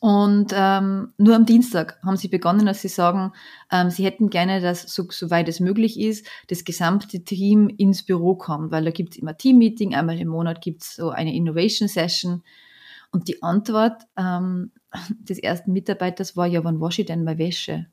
Und 0.00 0.52
ähm, 0.54 1.14
nur 1.16 1.34
am 1.34 1.46
Dienstag 1.46 1.98
haben 2.04 2.16
sie 2.16 2.28
begonnen, 2.28 2.66
dass 2.66 2.82
sie 2.82 2.88
sagen, 2.88 3.32
ähm, 3.70 3.88
sie 3.88 4.04
hätten 4.04 4.28
gerne, 4.28 4.60
dass 4.60 4.82
so, 4.82 5.06
soweit 5.10 5.48
es 5.48 5.60
möglich 5.60 5.98
ist, 5.98 6.26
das 6.48 6.64
gesamte 6.64 7.24
Team 7.24 7.68
ins 7.78 8.02
Büro 8.02 8.34
kommt, 8.34 8.70
weil 8.70 8.84
da 8.84 8.90
gibt 8.90 9.14
es 9.14 9.18
immer 9.18 9.36
Team-Meeting, 9.36 9.94
einmal 9.94 10.18
im 10.18 10.28
Monat 10.28 10.60
gibt 10.60 10.82
es 10.82 10.96
so 10.96 11.10
eine 11.10 11.34
Innovation-Session. 11.34 12.42
Und 13.12 13.28
die 13.28 13.42
Antwort 13.42 14.02
ähm, 14.16 14.72
des 15.20 15.38
ersten 15.38 15.72
Mitarbeiters 15.72 16.36
war, 16.36 16.46
ja, 16.46 16.64
wann 16.64 16.80
wasche 16.80 17.02
ich 17.02 17.06
denn 17.06 17.24
meine 17.24 17.38
Wäsche? 17.38 17.86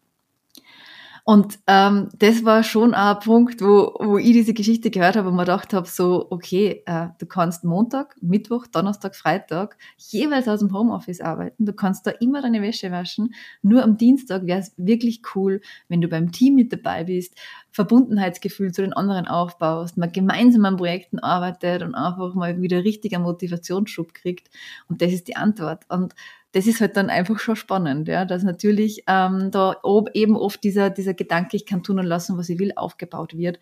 Und 1.30 1.60
ähm, 1.68 2.10
das 2.18 2.44
war 2.44 2.64
schon 2.64 2.96
ein 2.96 3.20
Punkt, 3.20 3.62
wo, 3.62 3.94
wo 4.00 4.18
ich 4.18 4.32
diese 4.32 4.56
Geschichte 4.56 4.90
gehört 4.90 5.16
habe 5.16 5.30
und 5.30 5.36
mir 5.36 5.44
gedacht 5.44 5.76
habe, 5.76 5.88
so, 5.88 6.26
okay, 6.32 6.82
äh, 6.88 7.10
du 7.20 7.28
kannst 7.28 7.64
Montag, 7.64 8.16
Mittwoch, 8.20 8.66
Donnerstag, 8.66 9.16
Freitag 9.16 9.78
jeweils 10.00 10.48
aus 10.48 10.62
dem 10.62 10.74
Homeoffice 10.74 11.22
arbeiten. 11.22 11.68
Du 11.68 11.74
kannst 11.74 12.08
da 12.08 12.12
immer 12.20 12.42
deine 12.42 12.64
Wäsche 12.64 12.90
waschen. 12.90 13.36
Nur 13.62 13.84
am 13.84 13.96
Dienstag 13.96 14.48
wäre 14.48 14.62
es 14.62 14.74
wirklich 14.78 15.22
cool, 15.36 15.62
wenn 15.88 16.02
du 16.02 16.08
beim 16.08 16.32
Team 16.32 16.56
mit 16.56 16.74
dabei 16.74 17.04
bist, 17.04 17.36
Verbundenheitsgefühl 17.70 18.72
zu 18.72 18.82
den 18.82 18.94
anderen 18.94 19.28
aufbaust, 19.28 19.98
man 19.98 20.12
gemeinsam 20.12 20.66
an 20.66 20.78
Projekten 20.78 21.20
arbeitet 21.20 21.84
und 21.84 21.94
einfach 21.94 22.34
mal 22.34 22.60
wieder 22.60 22.84
richtiger 22.84 23.20
Motivationsschub 23.20 24.16
kriegt. 24.16 24.50
Und 24.88 25.04
das 25.04 25.14
ist 25.14 25.28
die 25.28 25.36
Antwort. 25.36 25.86
Und 25.90 26.16
das 26.52 26.66
ist 26.66 26.82
halt 26.82 26.98
dann 26.98 27.10
einfach 27.10 27.38
schon 27.40 27.56
spannend, 27.56 28.08
ja, 28.08 28.26
dass 28.26 28.44
natürlich 28.44 29.04
ähm, 29.08 29.52
da 29.52 29.76
eben 30.14 30.36
oft 30.36 30.64
dieser, 30.64 30.90
dieser 30.90 31.14
Gedanke, 31.14 31.56
ich 31.56 31.66
kann 31.66 31.84
tun 31.84 32.00
und 32.00 32.06
lassen, 32.06 32.38
was 32.38 32.50
ich 32.50 32.58
will, 32.58 32.74
aufgebaut 32.76 33.38
wird. 33.38 33.60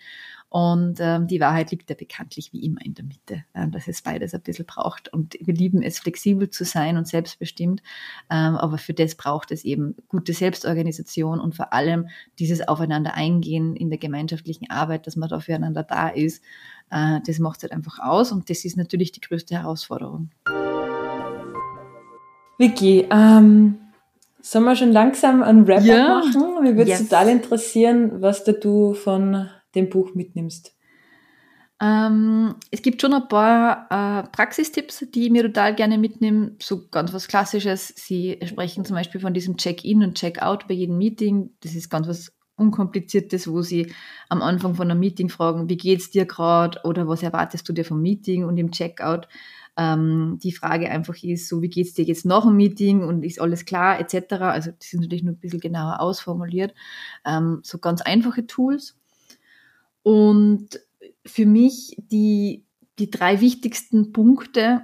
Und 0.49 0.99
ähm, 1.01 1.27
die 1.27 1.41
Wahrheit 1.41 1.71
liegt 1.71 1.89
ja 1.89 1.95
bekanntlich 1.97 2.53
wie 2.53 2.63
immer 2.63 2.79
in 2.85 2.93
der 2.93 3.03
Mitte, 3.03 3.43
äh, 3.53 3.67
dass 3.67 3.89
es 3.89 4.01
beides 4.01 4.33
ein 4.33 4.41
bisschen 4.41 4.65
braucht. 4.65 5.11
Und 5.11 5.37
wir 5.41 5.53
lieben 5.53 5.81
es, 5.81 5.99
flexibel 5.99 6.49
zu 6.49 6.63
sein 6.63 6.95
und 6.95 7.05
selbstbestimmt. 7.05 7.81
Ähm, 8.29 8.55
aber 8.55 8.77
für 8.77 8.93
das 8.93 9.15
braucht 9.15 9.51
es 9.51 9.65
eben 9.65 9.95
gute 10.07 10.31
Selbstorganisation 10.31 11.41
und 11.41 11.55
vor 11.55 11.73
allem 11.73 12.07
dieses 12.39 12.65
Aufeinander 12.65 13.15
eingehen 13.15 13.75
in 13.75 13.89
der 13.89 13.99
gemeinschaftlichen 13.99 14.69
Arbeit, 14.69 15.05
dass 15.05 15.17
man 15.17 15.27
da 15.27 15.41
füreinander 15.41 15.83
da 15.83 16.07
ist. 16.07 16.41
Äh, 16.89 17.19
das 17.27 17.39
macht 17.39 17.57
es 17.57 17.63
halt 17.63 17.73
einfach 17.73 17.99
aus 17.99 18.31
und 18.31 18.49
das 18.49 18.63
ist 18.63 18.77
natürlich 18.77 19.11
die 19.11 19.21
größte 19.21 19.55
Herausforderung. 19.55 20.29
Vicky, 22.57 23.07
ähm, 23.11 23.79
sollen 24.41 24.65
wir 24.65 24.75
schon 24.75 24.91
langsam 24.91 25.43
einen 25.43 25.67
Wrap-up 25.67 25.85
ja. 25.85 26.07
machen? 26.07 26.63
Mir 26.63 26.75
würde 26.75 26.91
yes. 26.91 27.03
total 27.03 27.29
interessieren, 27.29 28.21
was 28.21 28.43
da 28.43 28.53
du 28.53 28.93
von 28.93 29.49
dem 29.75 29.89
Buch 29.89 30.15
mitnimmst. 30.15 30.73
Ähm, 31.79 32.55
es 32.71 32.81
gibt 32.81 33.01
schon 33.01 33.13
ein 33.13 33.27
paar 33.27 33.87
äh, 33.91 34.27
Praxistipps, 34.29 35.05
die 35.13 35.25
ich 35.25 35.31
mir 35.31 35.43
total 35.43 35.75
gerne 35.75 35.97
mitnehme. 35.97 36.55
So 36.59 36.87
ganz 36.87 37.13
was 37.13 37.27
Klassisches. 37.27 37.93
Sie 37.95 38.39
sprechen 38.45 38.83
zum 38.83 38.95
Beispiel 38.95 39.21
von 39.21 39.33
diesem 39.33 39.57
Check-in 39.57 40.03
und 40.03 40.15
Check-out 40.15 40.67
bei 40.67 40.73
jedem 40.73 40.97
Meeting. 40.97 41.51
Das 41.59 41.75
ist 41.75 41.89
ganz 41.89 42.07
was 42.07 42.33
Unkompliziertes, 42.55 43.47
wo 43.47 43.61
Sie 43.61 43.93
am 44.29 44.41
Anfang 44.41 44.73
von 44.73 44.89
einem 44.89 44.99
Meeting 44.99 45.29
fragen, 45.29 45.69
wie 45.69 45.77
geht's 45.77 46.09
dir 46.09 46.25
gerade 46.25 46.79
oder 46.83 47.07
was 47.07 47.21
erwartest 47.21 47.69
du 47.69 47.73
dir 47.73 47.85
vom 47.85 48.01
Meeting 48.01 48.45
und 48.45 48.57
im 48.57 48.71
Checkout 48.71 49.27
ähm, 49.77 50.39
die 50.41 50.51
Frage 50.51 50.89
einfach 50.89 51.15
ist, 51.23 51.47
so 51.47 51.61
wie 51.61 51.69
geht's 51.69 51.93
dir 51.93 52.03
jetzt 52.03 52.25
nach 52.25 52.43
dem 52.43 52.55
Meeting 52.55 53.03
und 53.03 53.23
ist 53.23 53.39
alles 53.39 53.65
klar 53.65 53.99
etc. 53.99 54.33
Also 54.33 54.71
das 54.71 54.93
ist 54.93 54.99
natürlich 54.99 55.23
nur 55.23 55.33
ein 55.33 55.39
bisschen 55.39 55.59
genauer 55.59 56.01
ausformuliert. 56.01 56.73
Ähm, 57.25 57.59
so 57.63 57.77
ganz 57.77 58.01
einfache 58.01 58.47
Tools. 58.47 58.97
Und 60.01 60.79
für 61.25 61.45
mich 61.45 61.95
die, 61.97 62.65
die 62.97 63.11
drei 63.11 63.39
wichtigsten 63.39 64.13
Punkte, 64.13 64.81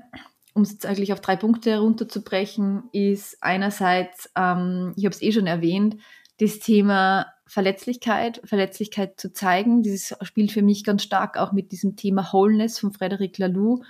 um 0.53 0.61
es 0.61 0.73
jetzt 0.73 0.85
eigentlich 0.85 1.11
auf 1.11 1.21
drei 1.21 1.35
Punkte 1.37 1.71
herunterzubrechen, 1.71 2.83
ist 2.91 3.37
einerseits, 3.41 4.29
ähm, 4.35 4.93
ich 4.95 5.05
habe 5.05 5.15
es 5.15 5.21
eh 5.21 5.31
schon 5.31 5.47
erwähnt, 5.47 5.97
das 6.39 6.59
Thema 6.59 7.27
Verletzlichkeit, 7.47 8.41
Verletzlichkeit 8.43 9.19
zu 9.19 9.31
zeigen. 9.31 9.81
Dieses 9.81 10.15
spielt 10.21 10.51
für 10.51 10.61
mich 10.61 10.83
ganz 10.83 11.03
stark 11.03 11.37
auch 11.37 11.51
mit 11.51 11.71
diesem 11.71 11.95
Thema 11.95 12.27
Wholeness 12.31 12.79
von 12.79 12.93
Frederic 12.93 13.37
Laloux 13.37 13.83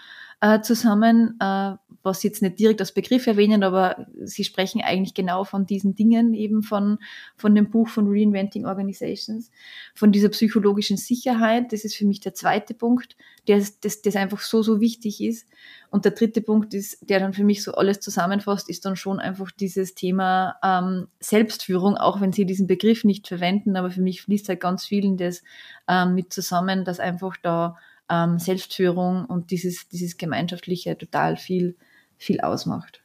äh, 0.44 0.62
zusammen, 0.62 1.38
äh, 1.40 1.76
was 2.04 2.20
Sie 2.20 2.28
jetzt 2.28 2.42
nicht 2.42 2.60
direkt 2.60 2.82
als 2.82 2.92
Begriff 2.92 3.28
erwähnen, 3.28 3.64
aber 3.64 4.08
Sie 4.26 4.44
sprechen 4.44 4.82
eigentlich 4.82 5.14
genau 5.14 5.46
von 5.46 5.66
diesen 5.66 5.96
Dingen, 5.96 6.34
eben 6.34 6.64
von, 6.64 7.00
von 7.38 7.56
dem 7.56 7.70
Buch 7.70 7.88
von 7.88 8.10
Reinventing 8.10 8.66
Organizations, 8.66 9.52
von 9.96 10.12
dieser 10.12 10.28
psychologischen 10.28 10.98
Sicherheit. 10.98 11.72
Das 11.72 11.86
ist 11.86 11.96
für 11.96 12.06
mich 12.06 12.20
der 12.20 12.34
zweite 12.34 12.74
Punkt, 12.74 13.16
der 13.48 13.60
das, 13.60 14.02
das 14.02 14.16
einfach 14.18 14.42
so, 14.42 14.62
so 14.62 14.82
wichtig 14.82 15.24
ist. 15.24 15.48
Und 15.90 16.04
der 16.04 16.12
dritte 16.12 16.42
Punkt 16.42 16.74
ist, 16.74 17.10
der 17.10 17.22
dann 17.22 17.32
für 17.32 17.46
mich 17.46 17.64
so 17.64 17.72
alles 17.76 18.02
zusammenfasst, 18.02 18.70
ist 18.70 18.84
dann 18.84 18.98
schon 18.98 19.22
einfach 19.22 19.50
dieses 19.50 19.96
Thema 19.96 20.58
ähm, 20.62 21.08
Selbstführung, 21.22 21.96
auch 21.96 22.20
wenn 22.20 22.34
Sie 22.34 22.46
diesen 22.46 22.68
Begriff 22.68 23.06
nicht 23.06 23.30
verwenden, 23.30 23.78
aber 23.78 23.92
für 23.92 24.02
mich 24.02 24.24
fließt 24.24 24.50
halt 24.50 24.60
ganz 24.60 24.84
viel 24.84 25.06
in 25.06 25.16
das 25.16 25.42
ähm, 25.88 26.16
mit 26.16 26.34
zusammen, 26.34 26.84
dass 26.84 27.00
einfach 27.00 27.38
da 27.42 27.78
ähm, 28.10 28.40
Selbstführung 28.40 29.26
und 29.26 29.52
dieses, 29.52 29.88
dieses 29.90 30.18
Gemeinschaftliche 30.18 30.98
total 30.98 31.38
viel 31.38 31.76
viel 32.24 32.42
ausmacht. 32.42 33.02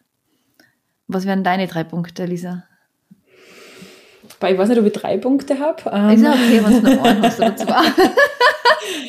Was 1.07 1.27
wären 1.27 1.45
deine 1.45 1.67
drei 1.67 1.85
Punkte, 1.85 2.25
Lisa? 2.25 2.65
Ich 4.25 4.59
weiß 4.59 4.69
nicht, 4.69 4.79
ob 4.79 4.87
ich 4.87 4.93
drei 4.93 5.17
Punkte 5.17 5.59
habe. 5.59 5.91
Ähm, 5.91 6.11
ist 6.11 6.23
ja 6.23 6.33
okay, 6.33 6.61
wenn 6.65 6.83
du 6.85 6.97
noch 6.97 7.05
einen 7.05 7.23
hast 7.23 7.39
oder 7.39 7.57
zwei. 7.57 7.83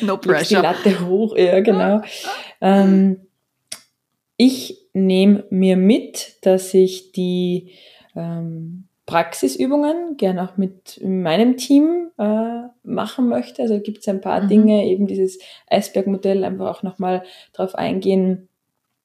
no 0.02 0.16
pressure. 0.16 0.60
Die 0.60 0.66
Latte 0.66 1.06
hoch, 1.06 1.36
ja, 1.36 1.60
genau. 1.60 2.02
Ähm, 2.60 3.26
ich 4.36 4.88
nehme 4.92 5.44
mir 5.50 5.76
mit, 5.76 6.38
dass 6.42 6.74
ich 6.74 7.12
die 7.12 7.72
ähm, 8.16 8.88
Praxisübungen 9.10 10.16
gerne 10.16 10.44
auch 10.44 10.56
mit 10.56 11.00
meinem 11.04 11.56
Team 11.56 12.10
äh, 12.16 12.62
machen 12.84 13.28
möchte. 13.28 13.62
Also 13.62 13.80
gibt 13.80 13.98
es 13.98 14.08
ein 14.08 14.20
paar 14.20 14.42
mhm. 14.42 14.48
Dinge, 14.48 14.86
eben 14.86 15.08
dieses 15.08 15.40
Eisbergmodell, 15.68 16.44
einfach 16.44 16.68
auch 16.68 16.82
nochmal 16.84 17.24
darauf 17.52 17.74
eingehen, 17.74 18.48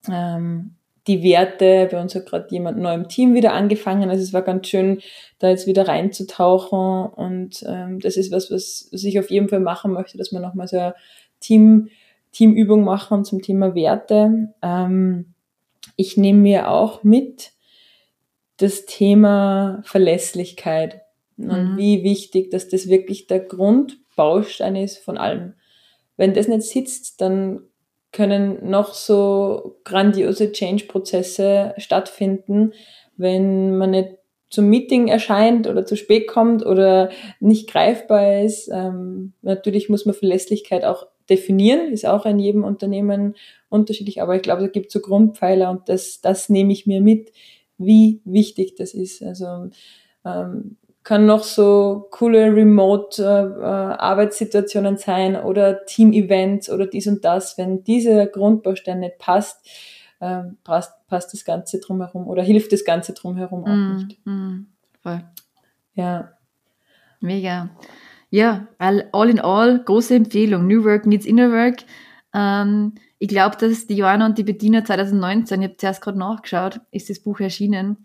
ähm, 0.07 0.75
die 1.07 1.23
Werte. 1.23 1.87
Bei 1.91 1.99
uns 1.99 2.13
hat 2.13 2.27
gerade 2.27 2.45
jemand 2.51 2.77
neu 2.77 2.93
im 2.93 3.07
Team 3.07 3.33
wieder 3.33 3.53
angefangen. 3.53 4.11
Also 4.11 4.21
es 4.21 4.31
war 4.31 4.43
ganz 4.43 4.67
schön, 4.67 5.01
da 5.39 5.49
jetzt 5.49 5.65
wieder 5.65 5.87
reinzutauchen. 5.87 7.07
Und 7.07 7.65
ähm, 7.67 7.99
das 7.99 8.15
ist 8.15 8.31
was, 8.31 8.51
was, 8.51 8.87
was 8.91 9.03
ich 9.03 9.17
auf 9.17 9.31
jeden 9.31 9.49
Fall 9.49 9.59
machen 9.59 9.91
möchte, 9.91 10.19
dass 10.19 10.31
wir 10.31 10.39
nochmal 10.39 10.67
so 10.67 10.77
eine 10.77 10.93
Team, 11.39 11.89
Teamübung 12.31 12.83
machen 12.83 13.25
zum 13.25 13.41
Thema 13.41 13.73
Werte. 13.73 14.53
Ähm, 14.61 15.33
ich 15.95 16.15
nehme 16.15 16.41
mir 16.41 16.69
auch 16.69 17.03
mit 17.03 17.54
das 18.57 18.85
Thema 18.85 19.81
Verlässlichkeit 19.83 21.01
und 21.37 21.73
mhm. 21.73 21.77
wie 21.77 22.03
wichtig, 22.03 22.51
dass 22.51 22.69
das 22.69 22.87
wirklich 22.87 23.27
der 23.27 23.41
Grundbaustein 23.41 24.75
ist 24.75 24.97
von 24.99 25.17
allem. 25.17 25.53
Wenn 26.17 26.33
das 26.33 26.47
nicht 26.47 26.63
sitzt, 26.63 27.19
dann 27.21 27.61
können 28.11 28.69
noch 28.69 28.93
so 28.93 29.77
grandiose 29.83 30.53
Change-Prozesse 30.53 31.73
stattfinden, 31.77 32.71
wenn 33.17 33.77
man 33.77 33.91
nicht 33.91 34.09
zum 34.49 34.69
Meeting 34.69 35.09
erscheint 35.09 35.67
oder 35.67 35.85
zu 35.85 35.97
spät 35.97 36.27
kommt 36.27 36.65
oder 36.65 37.09
nicht 37.41 37.69
greifbar 37.69 38.41
ist. 38.41 38.69
Ähm, 38.71 39.33
natürlich 39.41 39.89
muss 39.89 40.05
man 40.05 40.15
Verlässlichkeit 40.15 40.85
auch 40.85 41.07
definieren, 41.29 41.91
ist 41.91 42.05
auch 42.05 42.25
in 42.25 42.39
jedem 42.39 42.63
Unternehmen 42.63 43.35
unterschiedlich, 43.67 44.21
aber 44.21 44.35
ich 44.35 44.43
glaube, 44.43 44.65
es 44.65 44.71
gibt 44.71 44.91
so 44.91 45.01
Grundpfeiler 45.01 45.69
und 45.71 45.89
das, 45.89 46.21
das 46.21 46.47
nehme 46.47 46.71
ich 46.71 46.85
mir 46.85 47.01
mit, 47.01 47.33
wie 47.77 48.21
wichtig 48.25 48.75
das 48.75 48.93
ist. 48.93 49.23
Also 49.23 49.69
ähm, 50.23 50.77
kann 51.05 51.25
noch 51.27 51.43
so 51.43 52.07
coole 52.09 52.55
Remote-Arbeitssituationen 52.55 54.95
äh, 54.95 54.97
sein 54.97 55.35
oder 55.35 55.85
Team-Events 55.85 56.71
oder 56.71 56.87
dies 56.87 57.05
und 57.07 57.23
das. 57.23 57.59
Wenn 57.59 57.83
dieser 57.83 58.25
Grundbaustein 58.25 59.01
nicht 59.01 59.19
passt, 59.19 59.69
äh, 60.19 60.45
passt, 60.63 60.93
passt 61.07 61.31
das 61.31 61.45
Ganze 61.45 61.79
drumherum 61.79 62.27
oder 62.27 62.41
hilft 62.41 62.71
das 62.71 62.83
Ganze 62.83 63.13
drumherum 63.13 63.65
auch 63.65 63.75
mm, 63.75 63.95
nicht. 63.95 64.17
Mm, 64.25 64.61
voll. 65.01 65.21
Ja. 65.93 66.31
Mega. 67.19 67.69
Ja, 68.31 68.67
all, 68.79 69.07
all 69.13 69.29
in 69.29 69.39
all, 69.39 69.83
große 69.83 70.15
Empfehlung. 70.15 70.65
New 70.65 70.83
Work 70.83 71.05
needs 71.05 71.27
Inner 71.27 71.51
Work. 71.51 71.83
Ähm, 72.33 72.95
ich 73.19 73.27
glaube, 73.27 73.57
dass 73.57 73.87
die 73.87 73.95
Joanna 73.95 74.25
und 74.25 74.37
die 74.37 74.43
Bettina 74.43 74.83
2019, 74.83 75.61
ich 75.61 75.67
habe 75.67 75.77
zuerst 75.77 76.01
gerade 76.01 76.19
nachgeschaut, 76.19 76.81
ist 76.91 77.09
das 77.09 77.19
Buch 77.19 77.39
erschienen. 77.39 77.97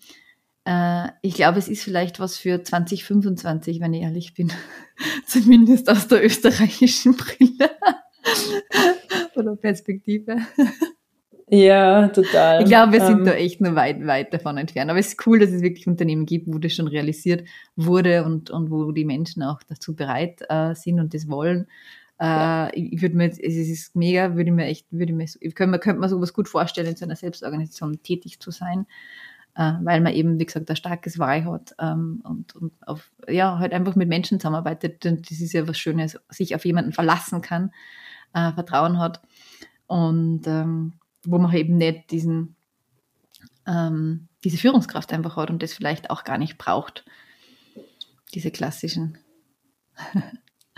Äh, 0.65 1.09
ich 1.23 1.35
glaube, 1.35 1.59
es 1.59 1.69
ist 1.69 1.83
vielleicht 1.83 2.21
was 2.21 2.37
für 2.37 2.63
2025, 2.63 3.81
wenn 3.81 3.95
ich 3.95 4.03
ehrlich 4.03 4.35
bin. 4.35 4.53
Zumindest 5.27 5.91
aus 5.91 6.09
der 6.09 6.25
österreichischen 6.25 7.17
Brille 7.17 7.71
oder 9.35 9.57
Perspektive. 9.57 10.37
Ja, 11.53 12.07
total. 12.09 12.63
Ich 12.63 12.69
glaube, 12.69 12.93
wir 12.93 13.05
sind 13.05 13.21
ähm, 13.21 13.25
da 13.25 13.33
echt 13.33 13.61
nur 13.61 13.75
weit, 13.75 14.07
weit 14.07 14.33
davon 14.33 14.57
entfernt. 14.57 14.89
Aber 14.89 15.01
es 15.01 15.09
ist 15.09 15.27
cool, 15.27 15.41
dass 15.41 15.51
es 15.51 15.63
wirklich 15.63 15.89
Unternehmen 15.89 16.25
gibt, 16.25 16.47
wo 16.47 16.59
das 16.59 16.73
schon 16.73 16.87
realisiert 16.87 17.49
wurde 17.75 18.25
und, 18.25 18.51
und 18.51 18.71
wo 18.71 18.93
die 18.93 19.05
Menschen 19.05 19.43
auch 19.43 19.61
dazu 19.65 19.97
bereit 19.97 20.43
äh, 20.49 20.75
sind 20.77 21.01
und 21.01 21.13
das 21.13 21.29
wollen. 21.29 21.67
Äh. 22.21 22.79
Ich 22.79 23.03
würde 23.03 23.17
mir, 23.17 23.29
es 23.29 23.39
ist 23.39 23.97
mega, 23.97 24.37
würde 24.37 24.53
mir 24.53 24.67
echt, 24.67 24.87
würde 24.91 25.13
mir, 25.13 25.27
könnte 25.55 25.67
mir, 25.67 25.79
könnte 25.79 26.01
mir 26.01 26.09
sowas 26.09 26.33
gut 26.33 26.49
vorstellen, 26.49 26.89
in 26.89 26.97
so 26.97 27.05
einer 27.05 27.17
Selbstorganisation 27.17 28.03
tätig 28.03 28.41
zu 28.41 28.51
sein 28.51 28.87
äh, 29.57 29.73
weil 29.83 30.01
man 30.01 30.15
eben, 30.15 30.39
wie 30.39 30.47
gesagt, 30.47 30.71
ein 30.71 30.77
starkes 30.77 31.19
Wahl 31.19 31.45
hat 31.45 31.75
ähm, 31.79 32.23
und, 32.25 32.55
und 32.57 32.73
auf, 32.87 33.11
ja, 33.29 33.59
halt 33.59 33.73
einfach 33.73 33.97
mit 33.97 34.09
Menschen 34.09 34.39
zusammenarbeitet. 34.41 35.05
Und 35.07 35.31
das 35.31 35.41
ist 35.41 35.53
ja 35.53 35.67
was 35.67 35.79
Schönes, 35.79 36.19
sich 36.29 36.55
auf 36.55 36.65
jemanden 36.65 36.93
verlassen 36.93 37.43
kann, 37.43 37.73
äh, 38.33 38.53
Vertrauen 38.53 38.99
hat 38.99 39.21
und 39.87 40.47
ähm, 40.47 40.95
wo 41.25 41.39
man 41.39 41.55
eben 41.55 41.77
nicht 41.77 42.11
diesen, 42.11 42.57
ähm, 43.67 44.29
diese 44.45 44.57
Führungskraft 44.57 45.13
einfach 45.13 45.37
hat 45.37 45.51
und 45.51 45.63
das 45.63 45.75
vielleicht 45.75 46.11
auch 46.11 46.25
gar 46.25 46.39
nicht 46.39 46.57
braucht. 46.57 47.05
Diese 48.33 48.51
klassischen 48.51 49.19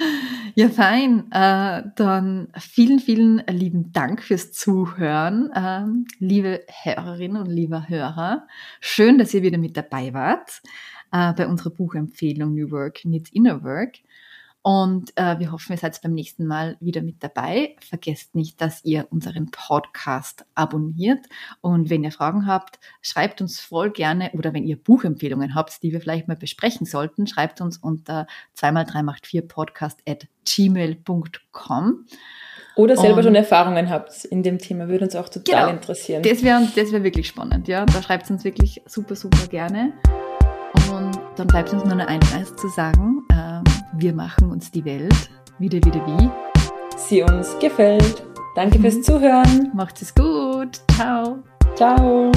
Ja, 0.54 0.68
fein. 0.68 1.30
Äh, 1.32 1.82
dann 1.96 2.48
vielen, 2.58 2.98
vielen 3.00 3.42
lieben 3.48 3.92
Dank 3.92 4.22
fürs 4.22 4.52
Zuhören, 4.52 5.50
ähm, 5.54 6.06
liebe 6.18 6.60
Hörerinnen 6.82 7.40
und 7.40 7.48
lieber 7.48 7.88
Hörer. 7.88 8.46
Schön, 8.80 9.16
dass 9.16 9.32
ihr 9.32 9.42
wieder 9.42 9.56
mit 9.56 9.76
dabei 9.78 10.12
wart 10.12 10.60
äh, 11.10 11.32
bei 11.32 11.46
unserer 11.46 11.70
Buchempfehlung 11.70 12.54
New 12.54 12.70
Work 12.70 13.04
Needs 13.04 13.30
Inner 13.32 13.62
Work. 13.64 13.98
Und 14.62 15.12
äh, 15.16 15.40
wir 15.40 15.50
hoffen, 15.50 15.72
ihr 15.72 15.78
seid 15.78 16.00
beim 16.02 16.14
nächsten 16.14 16.46
Mal 16.46 16.76
wieder 16.78 17.02
mit 17.02 17.22
dabei. 17.22 17.74
Vergesst 17.86 18.36
nicht, 18.36 18.60
dass 18.60 18.84
ihr 18.84 19.08
unseren 19.10 19.50
Podcast 19.50 20.44
abonniert. 20.54 21.26
Und 21.60 21.90
wenn 21.90 22.04
ihr 22.04 22.12
Fragen 22.12 22.46
habt, 22.46 22.78
schreibt 23.00 23.40
uns 23.40 23.58
voll 23.58 23.90
gerne 23.90 24.30
oder 24.34 24.54
wenn 24.54 24.64
ihr 24.64 24.76
Buchempfehlungen 24.76 25.56
habt, 25.56 25.82
die 25.82 25.92
wir 25.92 26.00
vielleicht 26.00 26.28
mal 26.28 26.36
besprechen 26.36 26.86
sollten, 26.86 27.26
schreibt 27.26 27.60
uns 27.60 27.76
unter 27.76 28.28
2x3 28.56 29.02
macht 29.02 29.26
4 29.26 29.48
podcast 29.48 30.00
at 30.08 30.28
gmail.com. 30.44 32.06
Oder 32.76 32.96
selber 32.96 33.18
und 33.18 33.24
schon 33.24 33.34
Erfahrungen 33.34 33.90
habt 33.90 34.24
in 34.24 34.42
dem 34.42 34.58
Thema, 34.58 34.88
würde 34.88 35.04
uns 35.04 35.14
auch 35.14 35.28
total 35.28 35.66
genau, 35.66 35.72
interessieren. 35.72 36.22
Das 36.22 36.42
wäre 36.42 36.66
das 36.74 36.92
wär 36.92 37.04
wirklich 37.04 37.26
spannend, 37.26 37.68
ja. 37.68 37.84
Da 37.84 38.02
schreibt 38.02 38.24
es 38.24 38.30
uns 38.30 38.44
wirklich 38.44 38.80
super, 38.86 39.14
super 39.14 39.46
gerne. 39.48 39.92
Und 40.90 41.18
dann 41.36 41.46
bleibt 41.48 41.72
uns 41.72 41.84
nur 41.84 41.94
noch 41.94 42.06
eins 42.06 42.56
zu 42.56 42.68
sagen. 42.68 43.26
Ähm, 43.32 43.64
wir 43.92 44.12
machen 44.14 44.50
uns 44.50 44.70
die 44.70 44.84
Welt 44.84 45.30
wieder, 45.58 45.78
wieder 45.78 46.04
wie 46.06 46.30
sie 46.96 47.22
uns 47.22 47.58
gefällt. 47.58 48.24
Danke 48.54 48.78
fürs 48.78 48.96
mhm. 48.96 49.02
Zuhören. 49.02 49.70
Macht 49.74 50.00
es 50.02 50.14
gut. 50.14 50.80
Ciao. 50.94 51.42
Ciao. 51.74 52.30